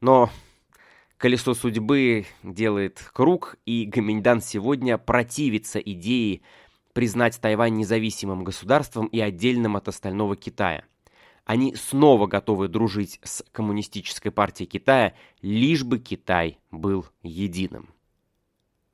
Но 0.00 0.30
колесо 1.18 1.52
судьбы 1.52 2.24
делает 2.42 3.10
круг, 3.12 3.56
и 3.66 3.84
Гаминьдан 3.84 4.40
сегодня 4.40 4.96
противится 4.96 5.78
идее 5.78 6.40
признать 6.94 7.38
Тайвань 7.38 7.74
независимым 7.74 8.44
государством 8.44 9.06
и 9.08 9.20
отдельным 9.20 9.76
от 9.76 9.88
остального 9.88 10.36
Китая. 10.36 10.84
Они 11.44 11.74
снова 11.76 12.26
готовы 12.26 12.68
дружить 12.68 13.20
с 13.22 13.44
Коммунистической 13.52 14.32
партией 14.32 14.68
Китая, 14.68 15.14
лишь 15.42 15.84
бы 15.84 15.98
Китай 15.98 16.58
был 16.70 17.04
единым. 17.22 17.90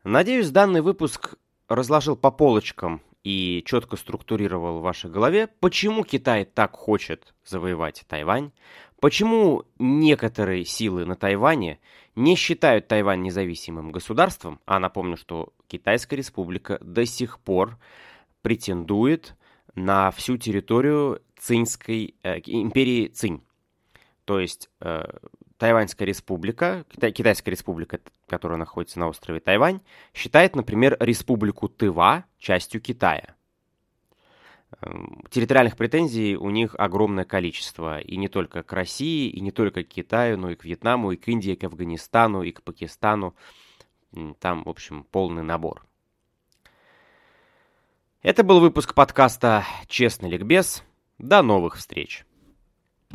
Надеюсь, 0.05 0.51
данный 0.51 0.81
выпуск 0.81 1.37
разложил 1.69 2.17
по 2.17 2.33
полочкам 2.33 3.03
и 3.23 3.63
четко 3.65 3.97
структурировал 3.97 4.81
в 4.81 4.83
вашей 4.83 5.09
голове, 5.09 5.47
почему 5.61 6.03
Китай 6.03 6.45
так 6.45 6.75
хочет 6.75 7.35
завоевать 7.45 8.05
Тайвань, 8.09 8.51
почему 9.01 9.63
некоторые 9.79 10.65
силы 10.65 11.05
на 11.05 11.15
Тайване 11.15 11.79
не 12.17 12.35
считают 12.35 12.89
Тайвань 12.89 13.23
независимым 13.23 13.93
государством, 13.93 14.59
а 14.67 14.81
напомню, 14.81 15.17
что 15.17 15.53
Китайская 15.69 16.17
республика 16.17 16.79
до 16.81 17.07
сих 17.07 17.39
пор 17.39 17.79
претендует 18.43 19.37
на 19.77 20.11
всю 20.11 20.37
территорию 20.37 21.23
Цинской 21.39 22.17
э, 22.25 22.41
империи 22.45 23.07
Цинь. 23.07 23.41
То 24.25 24.41
есть 24.41 24.69
э, 24.81 25.05
Тайваньская 25.59 26.09
республика, 26.09 26.85
Китай, 26.91 27.13
Китайская 27.13 27.53
республика, 27.53 28.01
которая 28.33 28.59
находится 28.59 28.99
на 28.99 29.09
острове 29.09 29.41
Тайвань, 29.41 29.83
считает, 30.15 30.57
например, 30.57 30.97
республику 31.01 31.69
Тыва 31.69 32.25
частью 32.39 32.81
Китая. 32.81 33.37
Эм, 34.81 35.23
территориальных 35.29 35.77
претензий 35.77 36.35
у 36.35 36.49
них 36.49 36.75
огромное 36.79 37.27
количество. 37.27 38.01
И 38.01 38.17
не 38.17 38.29
только 38.29 38.63
к 38.63 38.73
России, 38.73 39.29
и 39.29 39.39
не 39.43 39.51
только 39.51 39.85
к 39.85 39.89
Китаю, 39.89 40.39
но 40.39 40.49
и 40.49 40.55
к 40.55 40.65
Вьетнаму, 40.65 41.13
и 41.13 41.19
к 41.19 41.29
Индии, 41.29 41.53
и 41.53 41.57
к 41.57 41.65
Афганистану, 41.65 42.43
и 42.43 42.53
к 42.53 42.63
Пакистану. 42.63 43.37
Там, 44.39 44.65
в 44.65 44.69
общем, 44.71 45.05
полный 45.05 45.43
набор. 45.43 45.85
Это 48.23 48.45
был 48.45 48.61
выпуск 48.61 48.95
подкаста 48.95 49.67
«Честный 49.89 50.31
ликбез». 50.31 50.83
До 51.19 51.43
новых 51.43 51.77
встреч! 51.77 52.25